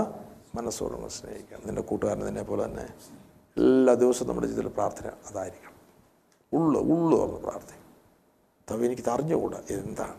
[0.55, 2.86] മനസ്സോടും സ്നേഹിക്കാം നിന്റെ കൂട്ടുകാരൻ നിന്നെ പോലെ തന്നെ
[3.57, 5.74] എല്ലാ ദിവസവും നമ്മുടെ ജീവിതത്തിൽ പ്രാർത്ഥന അതായിരിക്കണം.
[6.53, 7.74] ഉള്ളു ഉള്ളു തുറന്ന് പ്രാർത്ഥന
[8.70, 9.59] തവ എനിക്ക് അറിഞ്ഞുകൂടാ?
[9.70, 10.14] എന്താണ്?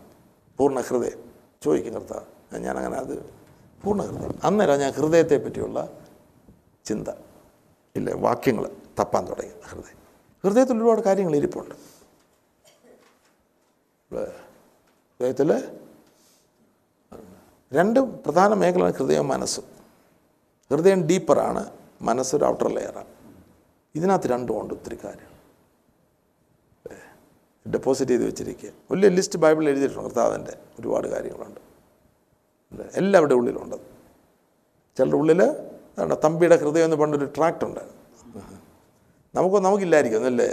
[0.58, 1.20] പൂർണ ഹൃദയം.
[1.62, 3.37] ചോദിക്കും കർത്താവ് ഞാനങ്ങനെ അത്
[3.84, 5.78] പൂർണ ഹൃദയം അന്നേരം ഞാൻ ഹൃദയത്തെ പറ്റിയുള്ള
[6.84, 7.08] ചിന്ത
[7.96, 8.64] ഇല്ല വാക്യങ്ങൾ
[8.98, 9.98] തപ്പാൻ തുടങ്ങി ഹൃദയം.
[10.44, 11.74] ഹൃദയത്തിൽ ഒരുപാട് കാര്യങ്ങൾ ഇരിപ്പുണ്ട്.
[15.20, 15.50] ഹൃദയത്തിൽ
[17.72, 19.64] രണ്ട് പ്രധാന മേഖലയാണ് ഹൃദയവും മനസ്സും.
[20.70, 21.62] ഹൃദയം ഡീപ്പറാണ്
[22.02, 23.12] മനസ്സൊരു ഔട്ടർ ലെയറാണ്
[23.94, 25.32] ഇതിനകത്ത് രണ്ടും ഉണ്ട് ഒത്തിരി കാര്യം
[27.66, 28.70] ഡെപ്പോസിറ്റ് ചെയ്ത് വെച്ചിരിക്കുക.
[28.90, 31.60] വലിയ ലിസ്റ്റ് ബൈബിളിൽ എഴുതിയിട്ടുണ്ട് കർത്താവിന്റെ ഒരുപാട് കാര്യങ്ങളുണ്ട്?
[32.94, 33.76] എല്ലാവരുടെ ഉള്ളിലുണ്ട്.
[34.96, 35.40] ചിലരുടെ ഉള്ളിൽ
[36.24, 37.80] തമ്പിയുടെ ഹൃദയം എന്ന് പണ്ടൊരു ട്രാക്ടുണ്ട്
[39.34, 40.48] നമുക്ക് നമുക്കില്ലായിരിക്കും അല്ലേ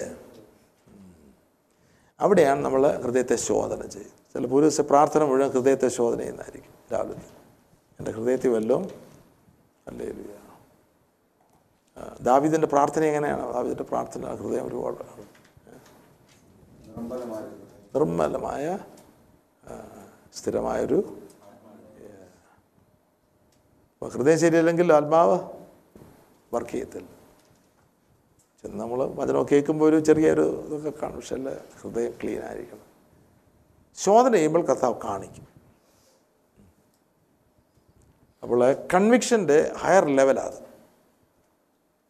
[2.20, 4.34] അവിടെയാണ് നമ്മൾ ഹൃദയത്തെ ശോധന ചെയ്യുന്നത്.
[4.34, 7.26] ചിലപ്പോൾ ഒരു ദിവസം പ്രാർത്ഥന മുഴുവൻ ഹൃദയത്തെ ശോധന ചെയ്യുന്നതായിരിക്കും രാവിലെ.
[8.00, 8.86] എന്റെ ഹൃദയത്തിൽ വല്ലതും
[9.88, 10.08] അല്ലേ
[12.22, 13.54] ദാവിദിന്റെ പ്രാർത്ഥന എങ്ങനെയാണ്?
[13.54, 15.04] ദാവിദിന്റെ പ്രാർത്ഥന ഹൃദയം ഒരുപാട്.
[17.96, 18.80] നിർമ്മലമായ
[20.34, 21.00] സ്ഥിരമായൊരു
[24.06, 25.40] അപ്പോൾ ഹൃദയം ശരിയല്ലെങ്കിൽ ആത്മാവ്
[26.54, 27.08] വർക്ക് ചെയ്യത്തില്ല.
[28.62, 31.16] ചെന്ന് നമ്മൾ വചനം കേൾക്കുമ്പോൾ ഒരു ചെറിയൊരു ഇതൊക്കെ കാണും.
[31.16, 31.50] പക്ഷെ അല്ല
[31.82, 32.84] ഹൃദയം ക്ലീൻ ആയിരിക്കണം.
[33.96, 35.48] ശോധന ചെയ്യുമ്പോൾ കർത്താവ് കാണിക്കും.
[38.44, 40.56] അപ്പോൾ കൺവിക്ഷന്റെ ഹയർ ലെവലാണ്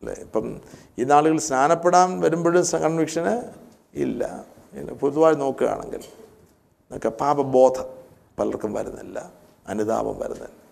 [0.02, 0.14] അല്ലേ?
[0.14, 0.62] ഇപ്പം
[1.00, 3.54] ഈ നാളുകൾ സ്നാനപ്പെടാൻ വരുമ്പോഴും കൺവിക്ഷന്
[3.94, 4.46] ഇല്ല.
[5.00, 7.86] പൊതുവായി നോക്കുകയാണെങ്കിൽ എന്നൊക്കെ പാപബോധം
[8.40, 9.34] പലർക്കും വരുന്നില്ല.
[9.68, 10.65] അനുതാപം വരുന്നില്ല.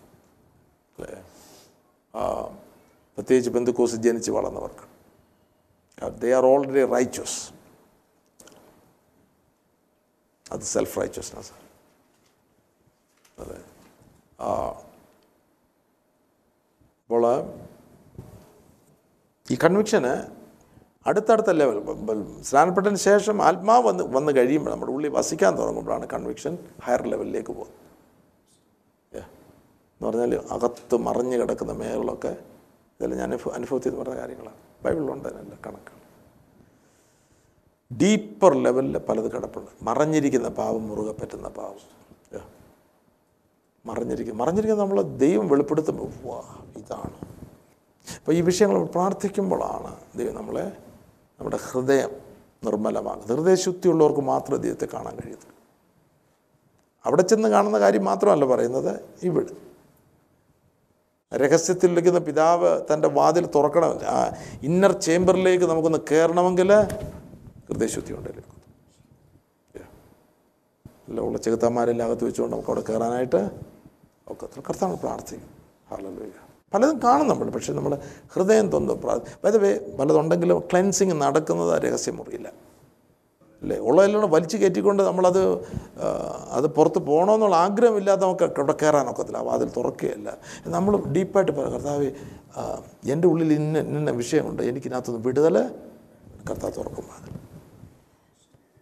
[3.18, 4.86] പ്രത്യേകിച്ച് ബന്ധുക്കോസ് ജനിച്ച് വളർന്നവർക്ക്.
[6.22, 7.38] ദേ ആർ ഓൾറെഡി റൈച്ചസ്
[10.54, 11.52] അത് സെൽഫ് റൈച്ചസ്നെസ്
[13.42, 13.58] അതെ
[17.04, 17.24] അപ്പോൾ
[19.52, 20.12] ഈ കൺവിക്ഷന്
[21.06, 21.78] അടുത്തടുത്ത ലെവൽ
[22.48, 27.83] സ്നാനപ്പെട്ടതിന് ശേഷം ആത്മാവ് വന്ന് വന്ന് കഴിയുമ്പോൾ നമ്മുടെ ഉള്ളിൽ വസിക്കാൻ തുടങ്ങുമ്പോഴാണ് കൺവിക്ഷൻ ഹയർ ലെവലിലേക്ക് പോകുന്നത്.
[30.04, 32.28] എന്ന് പറഞ്ഞാൽ അകത്ത് മറിഞ്ഞു കിടക്കുന്ന മേഖലകളൊക്കെ
[32.96, 34.56] ഇതെല്ലാം ഞാൻ അനുഭവ അനുഭവത്തിൽ പറഞ്ഞ കാര്യങ്ങളാണ്.
[34.84, 36.00] ബൈബിളിലുണ്ട് അതിനെല്ലാം കണക്കുകൾ.
[37.96, 39.70] ഡീപ്പർ ലെവലിൽ പലത് കിടപ്പുണ്ട്.
[39.82, 41.78] മറഞ്ഞിരിക്കുന്ന പാവം മുറുകെ പറ്റുന്ന പാവം
[43.86, 47.16] മറിഞ്ഞിരിക്കും മറിഞ്ഞിരിക്കുന്ന നമ്മൾ ദൈവം വെളിപ്പെടുത്തുമ്പോൾ വാ ഇതാണ്.
[48.16, 50.64] അപ്പോൾ ഈ വിഷയങ്ങൾ പ്രാർത്ഥിക്കുമ്പോഴാണ് ദൈവം നമ്മളെ
[51.38, 52.10] നമ്മുടെ ഹൃദയം
[52.64, 53.38] നിർമ്മലമാകുന്നത്.
[53.38, 55.56] ഹൃദയശുദ്ധിയുള്ളവർക്ക് മാത്രമേ ദൈവത്തെ കാണാൻ കഴിയത്തുള്ളൂ.
[57.04, 59.73] അവിടെ ചെന്ന് കാണുന്ന കാര്യം മാത്രമല്ല പറയുന്നത് ഇവിടെ.
[61.42, 63.92] രഹസ്യത്തിൽ ഇരിക്കുന്ന പിതാവ് തന്റെ വാതിൽ തുറക്കണം.
[64.68, 66.70] ഇന്നർ ചേംബറിലേക്ക് നമുക്കൊന്ന് കയറണമെങ്കിൽ
[67.68, 68.42] ഹൃദയശുദ്ധി ഉണ്ടല്ലോ
[71.08, 73.40] അല്ല ഉള്ള ചെകുത്താന്മാരെല്ലാം അകത്ത് വെച്ചുകൊണ്ട് നമുക്ക് അവിടെ കയറാനായിട്ട്
[74.32, 75.50] ഒക്കെ കർത്താവ് പ്രാർത്ഥിക്കും.
[75.90, 76.38] ഹാലലുയ്യ
[76.74, 77.92] പലതും കാണും നമ്മൾ പക്ഷേ നമ്മൾ
[78.34, 78.94] ഹൃദയം തൊന്ന്
[79.64, 82.48] വേ പലതുണ്ടെങ്കിലും ക്ലെൻസിങ് നടക്കുന്നത് രഹസ്യമുറിയില്ല.
[83.64, 83.78] അല്ലേ?
[83.88, 85.42] ഉള്ളതെല്ലാം വലിച്ചു കയറ്റിക്കൊണ്ട് നമ്മളത്
[86.56, 90.28] അത് പുറത്ത് പോകണമെന്നുള്ള ആഗ്രഹമില്ലാതെ നമുക്ക് അവിടെ കയറാനൊക്കത്തില്ല ആ വാതിൽ തുറക്കുകയല്ല.
[90.66, 92.10] നമ്മൾ ഡീപ്പായിട്ട് പറയാം കർത്താവ്
[93.14, 94.62] എന്റെ ഉള്ളിൽ ഇന്ന ഇന്ന വിഷയമുണ്ട്.
[94.62, 95.56] എനിക്കിതിനകത്തുനിന്ന് വിടുതൽ
[96.50, 97.32] കർത്താവ് തുറക്കും വാതിൽ.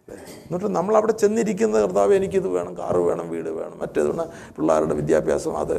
[0.09, 2.77] എന്നിട്ട് എന്നിട്ട് നമ്മളവിടെ ചെന്നിരിക്കുന്ന കർത്താവ് എനിക്കിത് വേണം.
[2.77, 3.79] കാറ് വേണം വീട് വേണം.
[3.79, 4.29] മറ്റേത് വേണം.
[4.57, 5.77] പിള്ളേരുടെ വിദ്യാഭ്യാസം അത്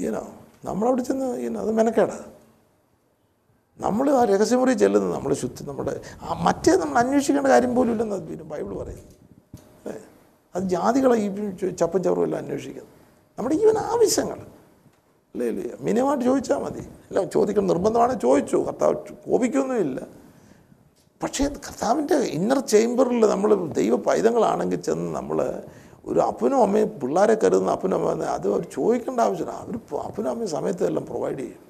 [0.00, 0.22] ഈനോ
[0.64, 2.18] നമ്മളവിടെ ചെന്ന് ഈനോ അത് മെനക്കേടാ.
[3.78, 5.94] നമ്മൾ ആ രഹസ്യമുറി ചെല്ലുന്നത് നമ്മൾ ശുദ്ധി നമ്മുടെ
[6.46, 9.06] മറ്റേ നമ്മൾ അന്വേഷിക്കേണ്ട കാര്യം പോലും ഇല്ലെന്ന് പിന്നെ ബൈബിൾ പറയുന്നു.
[9.78, 9.96] അല്ലേ
[10.54, 11.28] അത് ജാതികളെ ഈ
[11.80, 12.92] ചപ്പൻ ചവറും എല്ലാം അന്വേഷിക്കുന്നത്
[13.38, 14.40] നമ്മുടെ ഈവൻ ആവശ്യങ്ങൾ.
[15.34, 16.84] അല്ലേ ഇല്ല മിനിമമായിട്ട് ചോദിച്ചാൽ മതി.
[17.08, 18.58] അല്ല ചോദിക്കണം നിർബന്ധമാണ് ചോദിച്ചു.
[18.68, 18.94] കർത്താവ്
[19.26, 20.00] കോപിക്കൊന്നുമില്ല.
[21.22, 23.50] പക്ഷേ കർത്താവിന്റെ ഇന്നർ ചേംബറിൽ നമ്മൾ
[23.80, 25.38] ദൈവ പൈതങ്ങളാണെങ്കിൽ ചെന്ന് നമ്മൾ
[26.10, 29.54] ഒരു അപ്പനും അമ്മയും പിള്ളേരെ കരുതുന്ന അപ്പനും അമ്മ അത് അവർ ചോദിക്കേണ്ട ആവശ്യമില്ല.
[29.64, 29.76] അവർ
[30.08, 31.60] അപ്പനും അമ്മയും സമയത്തെല്ലാം പ്രൊവൈഡ് ചെയ്യും.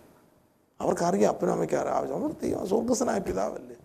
[0.80, 3.76] അവർക്കറിയാം അപ്പനും അമ്മയ്ക്ക് ആവശ്യം അവർ ദൈവം സ്വർഗസ്വനായ പിതാവല്ലേ.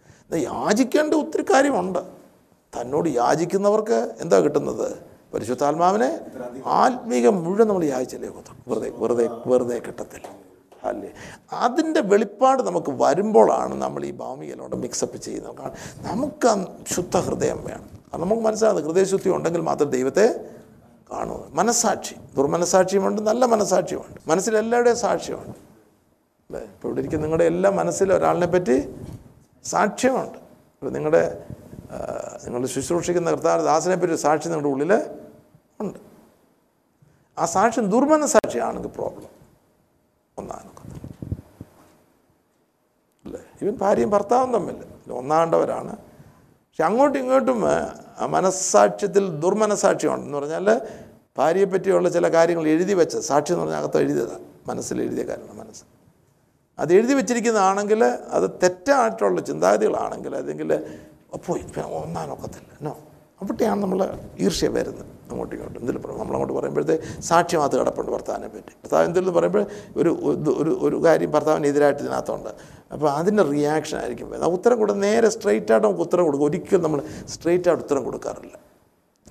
[0.43, 1.99] യാചിക്കേണ്ട ഒത്തിരി കാര്യമുണ്ട്.
[2.81, 4.97] തന്നോട് യാചിക്കുന്നവർക്ക് എന്താ കിട്ടുന്നത്?
[5.33, 6.19] പരിശുദ്ധാത്മാവിനെ
[6.65, 8.29] ആത്മീകം മുഴുവൻ നമ്മൾ യാചിച്ചല്ലേ
[8.67, 10.27] വെറുതെ വെറുതെ വെറുതെ കിട്ടത്തില്ല.
[10.83, 11.13] അല്ലേ?
[11.53, 15.55] അതിന്റെ വെളിപ്പാട് നമുക്ക് വരുമ്പോഴാണ് നമ്മൾ ഈ ഭാമികയിലോട്ട് മിക്സപ്പ് ചെയ്യുന്നത്.
[15.55, 17.89] കാരണം നമുക്ക് ശുദ്ധ ഹൃദയം വേണം.
[18.13, 20.49] അത് നമുക്ക് മനസ്സിലാകുന്നത് ഹൃദയശുദ്ധി ഉണ്ടെങ്കിൽ മാത്രം ദൈവത്തെ
[21.13, 22.15] കാണുന്നത് മനസ്സാക്ഷി.
[22.35, 24.29] ദുർമനസാക്ഷിയുമുണ്ട് നല്ല മനസ്സാക്ഷിയുമുണ്ട്.
[24.29, 25.68] മനസ്സിൽ എല്ലാവരുടെയും സാക്ഷ്യമുണ്ട്.
[26.49, 26.61] അല്ലേ?
[26.73, 28.75] ഇപ്പോൾ ഇവിടെ ഇരിക്കുന്ന നിങ്ങളുടെ എല്ലാ മനസ്സിലും ഒരാളിനെ പറ്റി
[29.71, 30.37] സാക്ഷ്യമുണ്ട്.
[30.75, 31.23] ഇപ്പോൾ നിങ്ങളുടെ
[32.45, 34.93] നിങ്ങൾ ശുശ്രൂഷിക്കുന്ന കർത്താവ് ദാസനെ പറ്റി ഒരു സാക്ഷി നിങ്ങളുടെ ഉള്ളിൽ
[35.83, 35.99] ഉണ്ട്.
[37.37, 39.29] ആ സാക്ഷ്യം ദുർമനസാക്ഷിയാണെങ്കിൽ പ്രോബ്ലം
[40.37, 40.71] ഒന്നാണ്
[43.25, 43.41] അല്ലേ?
[43.61, 44.79] ഇവൻ ഭാര്യയും ഭർത്താവും തമ്മിൽ.
[45.19, 47.61] ഒന്നാണ്ടവരാണ് പക്ഷെ അങ്ങോട്ടും ഇങ്ങോട്ടും
[48.21, 50.67] ആ മനസ്സാക്ഷ്യത്തിൽ ദുർമനസാക്ഷ്യമുണ്ട് എന്ന് പറഞ്ഞാൽ
[51.37, 55.83] ഭാര്യയെ പറ്റിയുള്ള ചില കാര്യങ്ങൾ എഴുതി വെച്ച സാക്ഷി എന്ന് പറഞ്ഞാൽ അകത്ത് എഴുതിയതാണ് മനസ്സിൽ എഴുതിയ കാര്യമാണ് മനസ്സ്.
[56.79, 60.73] അത് എഴുതി വെച്ചിരിക്കുന്നതാണെങ്കിൽ അത് തെറ്റായിട്ടുള്ള ചിന്താഗതികളാണെങ്കിൽ അല്ലെങ്കിൽ
[61.33, 62.97] അപ്പോൾ ഒന്നാനൊക്കത്തില്ല എന്നോ
[63.41, 65.05] അവിടെയാണ് നമ്മൾ ഈർഷ്യ വരുന്നത്.
[65.31, 66.01] അങ്ങോട്ടും ഇങ്ങോട്ടും.
[66.01, 68.59] പറയും നമ്മളങ്ങോട്ട് പറയുമ്പോഴത്തെ സാക്ഷ്യം കിടപ്പുണ്ട് ഭർത്താവിനെ പറ്റി.
[68.59, 69.65] ഭർത്താവ് എന്തെങ്കിലും പറയുമ്പോൾ
[69.97, 72.49] ഒരു ഒരു ഒരു കാര്യം ഭർത്താവിനെതിരായിട്ട് ഇതിനകത്തുണ്ട്.
[72.93, 74.29] അപ്പോൾ അതിന്റെ റിയാക്ഷൻ ആയിരിക്കും.
[74.29, 74.51] വരുന്നത്.
[74.51, 76.45] ഉത്തരം കൊടുക്കുക നേരെ സ്ട്രെയിറ്റ് ആയിട്ട് നമുക്ക് ഉത്തരം കൊടുക്കും.
[76.45, 78.59] ഒരിക്കലും നമ്മൾ സ്ട്രെയിറ്റ് ആയിട്ട് ഉത്തരം കൊടുക്കാറില്ല.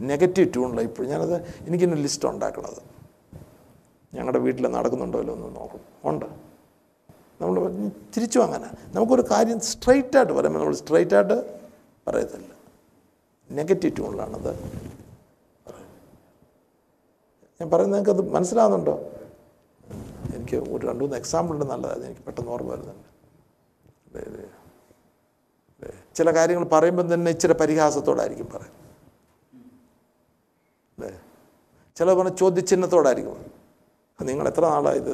[0.00, 1.10] നെഗറ്റീവ് ട്യൂണിലാണ് ഇപ്പോഴും.
[1.10, 1.34] ഞാനത്
[1.66, 2.82] എനിക്കിന്ന ലിസ്റ്റ് ഉണ്ടാക്കണത്.
[4.14, 6.47] ഞങ്ങളുടെ വീട്ടിൽ നടക്കുന്നുണ്ടോ എന്ന് നോക്കും ഉണ്ട്.
[7.40, 11.36] നമ്മൾ തിരിച്ചു അങ്ങനെ നമുക്കൊരു കാര്യം സ്ട്രൈറ്റായിട്ട് പറയുമ്പോൾ നമ്മൾ സ്ട്രൈറ്റായിട്ട്
[12.06, 12.52] പറയത്തില്ല.
[13.50, 14.52] നെഗറ്റീവ് ട്യൂണിലാണത്
[17.60, 18.94] ഞാൻ പറയുന്നത് നിങ്ങൾക്ക് അത് മനസ്സിലാവുന്നുണ്ടോ?
[20.34, 23.08] എനിക്ക് ഒരു രണ്ട് മൂന്ന് എക്സാമ്പിൾ ഉണ്ട് നല്ലതാണ് എനിക്ക് പെട്ടെന്ന് ഓർമ്മ വരുന്നുണ്ട്.
[26.14, 28.76] ചില കാര്യങ്ങൾ പറയുമ്പം തന്നെ ഇച്ചിരി പരിഹാസത്തോടായിരിക്കും പറയും.
[30.94, 31.20] അല്ലേ
[31.96, 33.57] ചില പറഞ്ഞ ചോദ്യചിഹ്നത്തോടായിരിക്കും.
[34.18, 35.10] നിങ്ങൾ എത്ര നാളാണ് ഇത്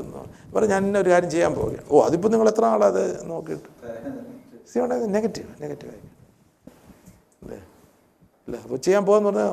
[0.55, 0.69] പറഞ്ഞു.
[0.73, 3.69] ഞാൻ ഇന്ന ഒരു കാര്യം ചെയ്യാൻ പോവുകയാണ് ഓ അതിപ്പോൾ നിങ്ങൾ എത്ര നാളാണ് അത് നോക്കിയിട്ട്
[4.71, 6.13] സിയോടെ നെഗറ്റീവ് നെഗറ്റീവ് ആയിരിക്കും
[7.43, 7.59] അല്ലേ?
[8.47, 8.59] അല്ലേ?
[8.65, 9.51] അപ്പോൾ ചെയ്യാൻ പോകാന്ന് പറഞ്ഞാൽ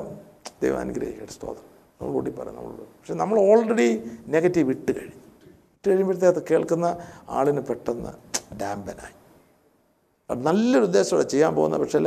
[0.61, 1.65] ദൈവം അനുഗ്രഹിക്കട്ടെ സ്തോത്രം.
[1.97, 3.89] നമ്മൾ കൂട്ടി പറയാം നമ്മളോട് പക്ഷെ നമ്മൾ ഓൾറെഡി
[4.35, 5.17] നെഗറ്റീവ് ഇട്ട് കഴിഞ്ഞു.
[5.75, 6.87] ഇട്ട് കഴിയുമ്പോഴത്തേക്ക് അത് കേൾക്കുന്ന
[7.37, 8.11] ആളിന് പെട്ടെന്ന്
[8.61, 9.15] ഡാമ്പനായി
[10.29, 11.99] നല്ലൊരു ഉദ്ദേശത്തോടെ ചെയ്യാൻ പോകുന്ന പക്ഷേ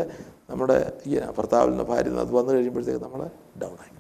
[0.51, 0.77] നമ്മുടെ
[1.07, 3.21] ഈ ഭർത്താവിൽ നിന്ന് ഭാര്യ അത് വന്നു കഴിയുമ്പോഴത്തേക്ക് നമ്മൾ
[3.63, 3.93] ഡൗൺ ആയി.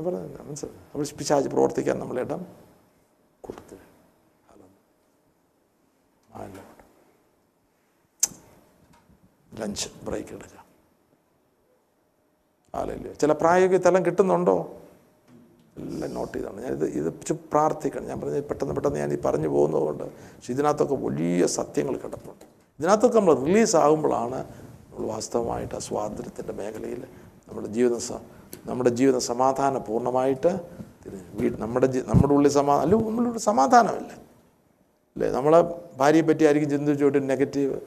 [0.00, 0.78] ഞാൻ പറഞ്ഞു മനസ്സിലായി.
[0.78, 2.46] നമ്മൾ പിശാജ് പ്രവർത്തിക്കാൻ നമ്മളിടം
[3.40, 3.76] കൊടുത്തു.
[9.60, 10.64] ലഞ്ച് ബ്രേക്ക് എടുക്കാം.
[12.74, 14.56] ആലല്ലോ ചില പ്രായോഗിക തലം കിട്ടുന്നുണ്ടോ?
[15.78, 16.60] എല്ലാം നോട്ട് ചെയ്താണ്.
[16.64, 18.06] ഞാൻ ഇത് ഇത് പ്രാർത്ഥിക്കണം.
[18.06, 22.44] ഞാൻ പറഞ്ഞു പെട്ടെന്ന് പെട്ടെന്ന് ഞാൻ ഈ പറഞ്ഞു പോകുന്നതുകൊണ്ട് പക്ഷെ ഇതിനകത്തൊക്കെ വലിയ സത്യങ്ങൾ കിടപ്പുണ്ട്.
[22.78, 24.40] ഇതിനകത്തൊക്കെ നമ്മൾ റിലീസ് ആകുമ്പോഴാണ്
[24.90, 27.04] നമ്മൾ വാസ്തവമായിട്ട് ആ സ്വാതന്ത്ര്യത്തിന്റെ മേഖലയിൽ
[27.48, 30.52] നമ്മുടെ ജീവിതം നമ്മുടെ ജീവിതം സമാധാനപൂർണമായിട്ട്
[31.36, 34.12] പൂർണമായിട്ട് നമ്മുടെ നമ്മുടെ ഉള്ളിൽ സമാധാനം അല്ല നമ്മളുടെ സമാധാനമല്ല.
[35.16, 35.30] അല്ലേ?
[35.30, 35.60] നമ്മളെ
[35.96, 37.80] ഭാര്യയെ പറ്റി ആയിരിക്കും ചിന്തിച്ചുകൊണ്ട് നെഗറ്റീവ്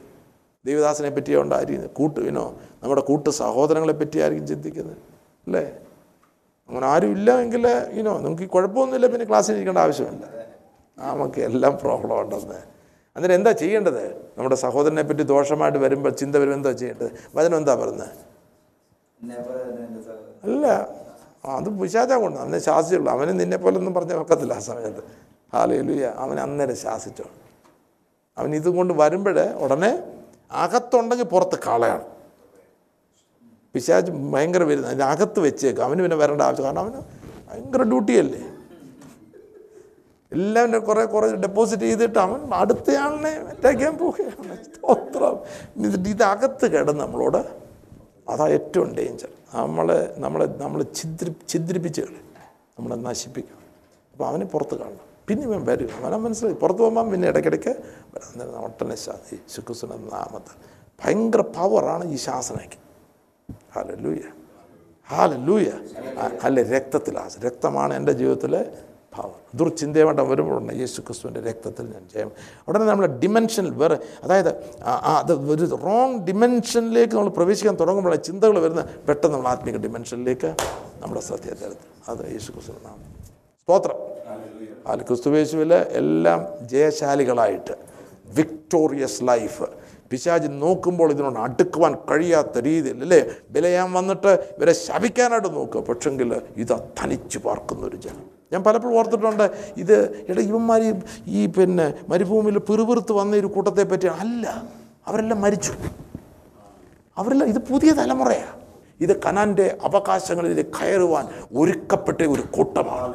[0.66, 4.96] ദൈവദാസനെ പറ്റിയോണ്ടായിരിക്കും കൂട്ട് വിനോ നമ്മുടെ കൂട്ട് സഹോദരങ്ങളെ പറ്റിയായിരിക്കും ചിന്തിക്കുന്നത്.
[5.46, 5.64] അല്ലേ?
[6.68, 10.24] അങ്ങനെ ആരും ഇല്ല എങ്കിൽ ഇനോ ഈ കുഴപ്പമൊന്നുമില്ല പിന്നെ ക്ലാസ്സിൽ ഇരിക്കേണ്ട ആവശ്യമില്ല.
[10.98, 12.60] നമുക്ക് എല്ലാം പ്രോബ്ലം ഉണ്ടെന്ന്.
[13.16, 14.32] അന്നേരം എന്താ ചെയ്യേണ്ടത്?
[14.38, 17.10] നമ്മുടെ സഹോദരനെ പറ്റി ദോഷമായിട്ട് വരുമ്പോൾ ചിന്ത വരുമ്പോൾ എന്താ ചെയ്യേണ്ടത്?
[17.34, 18.08] വചനം എന്താ പറയുന്നത്?
[20.44, 20.66] അല്ല
[21.44, 23.12] അത് പിശാചാ കൊണ്ട് അവനെ ശാസിച്ചുള്ളൂ.
[23.12, 25.02] അവന് നിന്നെ പോലെ ഒന്നും പറഞ്ഞ ഒക്കത്തില്ല ആ സമയത്ത്.
[25.54, 27.24] ഹാലയിലൂയ അവൻ അന്നേരം ശാസിച്ചോ.
[28.38, 29.90] അവൻ ഇതുകൊണ്ട് വരുമ്പോൾ ഉടനെ
[30.52, 32.04] അകത്തുണ്ടെങ്കിൽ പുറത്ത് കളയാണ്.
[33.74, 35.84] പിശാച് ഭയങ്കര വരുന്നത് അതിന്റെ അകത്ത് വെച്ചേക്കും.
[35.84, 36.64] അവന് പിന്നെ വരേണ്ട ആവശ്യം.
[36.64, 37.00] കാരണം അവന്
[37.50, 38.42] ഭയങ്കര ഡ്യൂട്ടിയല്ലേ?
[40.32, 44.64] എല്ലാം കുറേ കുറേ ഡെപ്പോസിറ്റ് ചെയ്തിട്ട് അവൻ അടുത്തയാളിനെ അറ്റാക്കാൻ പോവുകയാണ്.
[44.64, 45.36] സ്തോത്രം.
[45.86, 47.40] ഇത് ഇതകത്ത് കിടന്ന് നമ്മളോട്
[48.28, 52.28] അതാ ഏറ്റവും ഡേഞ്ചർ നമ്മളെ നമ്മളെ നമ്മൾ ഛിദ്രി ഛിദ്രിപ്പിച്ച് കളയും.
[52.78, 53.58] നമ്മളെ നശിപ്പിക്കും.
[54.12, 55.04] അപ്പോൾ അവനെ പുറത്ത് കാണണം.
[55.28, 55.88] പിന്നെ ഇവൻ വരും.
[56.02, 56.54] അവനെ മനസ്സിലായി.
[56.54, 57.72] പുറത്ത് പോകുമ്പോൾ പിന്നെ ഇടയ്ക്കിടയ്ക്ക്
[58.56, 58.96] ഒട്ടനെ
[59.32, 60.56] ഈ ശുക്കുസുന നാമത്തിൽ.
[61.04, 62.78] ഭയങ്കര പവറാണ് ഈ ശാസനയ്ക്ക്.
[63.74, 64.20] ഹാല ലൂയ
[65.10, 65.70] ഹാല ലൂയ
[66.42, 68.60] അല്ലെ രക്തത്തിലാണ് രക്തമാണ് എന്റെ ജീവിതത്തിലെ
[69.16, 69.34] ഭാവം
[70.08, 72.30] വേണ്ട വരുമ്പോഴുണ്ട് യേശു ക്രിസ്തുവിന്റെ രക്തത്തിൽ ഞാൻ ജയം.
[72.68, 74.50] ഉടനെ നമ്മൾ ഡിമെൻഷനിൽ വേറെ അതായത്
[74.84, 80.56] അത് ഒരു റോങ് ഡിമെൻഷനിലേക്ക് നമ്മൾ പ്രവേശിക്കാൻ തുടങ്ങുമ്പോഴാണ് ചിന്തകൾ വരുന്ന പെട്ടെന്ന് നമ്മൾ ആത്മീക ഡിമെൻഷനിലേക്ക്
[81.00, 81.76] നമ്മുടെ ശ്രദ്ധയെ തരുന്നത്
[82.08, 83.14] അത് യേശു ക്രിസ്തുവിന്റെ നാമം.
[83.62, 83.96] സ്തോത്രം.
[84.86, 87.74] അതിൽ ക്രിസ്തുവേശുവിൽ എല്ലാം ജയശാലികളായിട്ട്
[88.26, 89.62] വിക്ടോറിയസ് ലൈഫ്
[90.10, 93.24] പിശാചി നോക്കുമ്പോൾ ഇതിനോട് അടുക്കുവാൻ കഴിയാത്ത രീതിയിൽ അല്ലേ?
[93.50, 95.80] വിലയാൻ വന്നിട്ട് ഇവരെ ശപിക്കാനായിട്ട് നോക്കുക.
[95.80, 98.34] പക്ഷെങ്കിൽ ഇത് തനിച്ച് പാർക്കുന്ന ഒരു ജനം.
[98.52, 104.62] ഞാൻ പലപ്പോഴും ഓർത്തിട്ടുണ്ട് ഇത് ഇട ഇവന്മാർ ഈ- പിന്നെ മരുഭൂമിയിൽ പിറുപിറുത്ത് വന്ന ഒരു കൂട്ടത്തെ പറ്റി അല്ല.
[105.06, 105.72] അവരെല്ലാം മരിച്ചു.
[107.16, 108.64] അവരെല്ലാം ഇത് പുതിയ തലമുറയാണ്
[109.00, 113.14] ഇത് കനാന്റെ അവകാശങ്ങളിൽ കയറുവാൻ ഒരുക്കപ്പെട്ട ഒരു കൂട്ടമാണ്.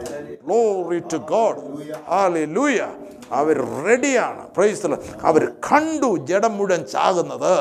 [3.32, 7.54] അവർ റെഡിയാണ് പ്രൈസ്തല അവർ കണ്ടു ജഡം മുഴുവൻ ചാകുന്നത്.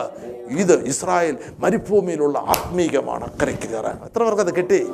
[0.49, 3.25] ഇത് ഇസ്രായേൽ മരുഭൂമിയിലുള്ള ആത്മീകമാണ്.
[3.25, 4.01] അക്കരയ്ക്ക് കയറാൻ.
[4.05, 4.93] എത്ര പേർക്ക് അത് കിട്ടി?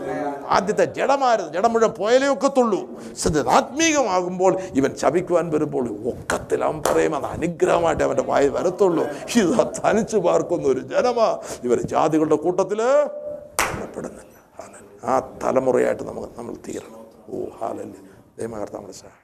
[0.48, 2.80] ആദ്യത്തെ ജഡമായിരുന്നു ജഡം മുഴുവൻ പോയാലേ ഒക്കത്തുള്ളൂ.
[3.22, 9.04] സത്യം ആത്മീകമാകുമ്പോൾ ഇവൻ ശപിക്കുവാൻ വരുമ്പോൾ ഒക്കത്തിൽ അവൻ പറയും അത് അനുഗ്രഹമായിട്ട് അവന്റെ വായി വരത്തുള്ളൂ.
[9.36, 11.38] ഇത് തനിച്ചു പാർക്കുന്ന ഒരു ജനമാ.
[11.64, 12.82] ഇവർ ജാതികളുടെ കൂട്ടത്തിൽ
[15.04, 17.04] ആ തലമുറയായിട്ട് നമുക്ക് നമ്മൾ തീരണം.
[17.30, 18.00] ഓ ഹാലല്ലേ
[18.38, 19.23] ദൈവകർത്താവ് നമ്മുടെ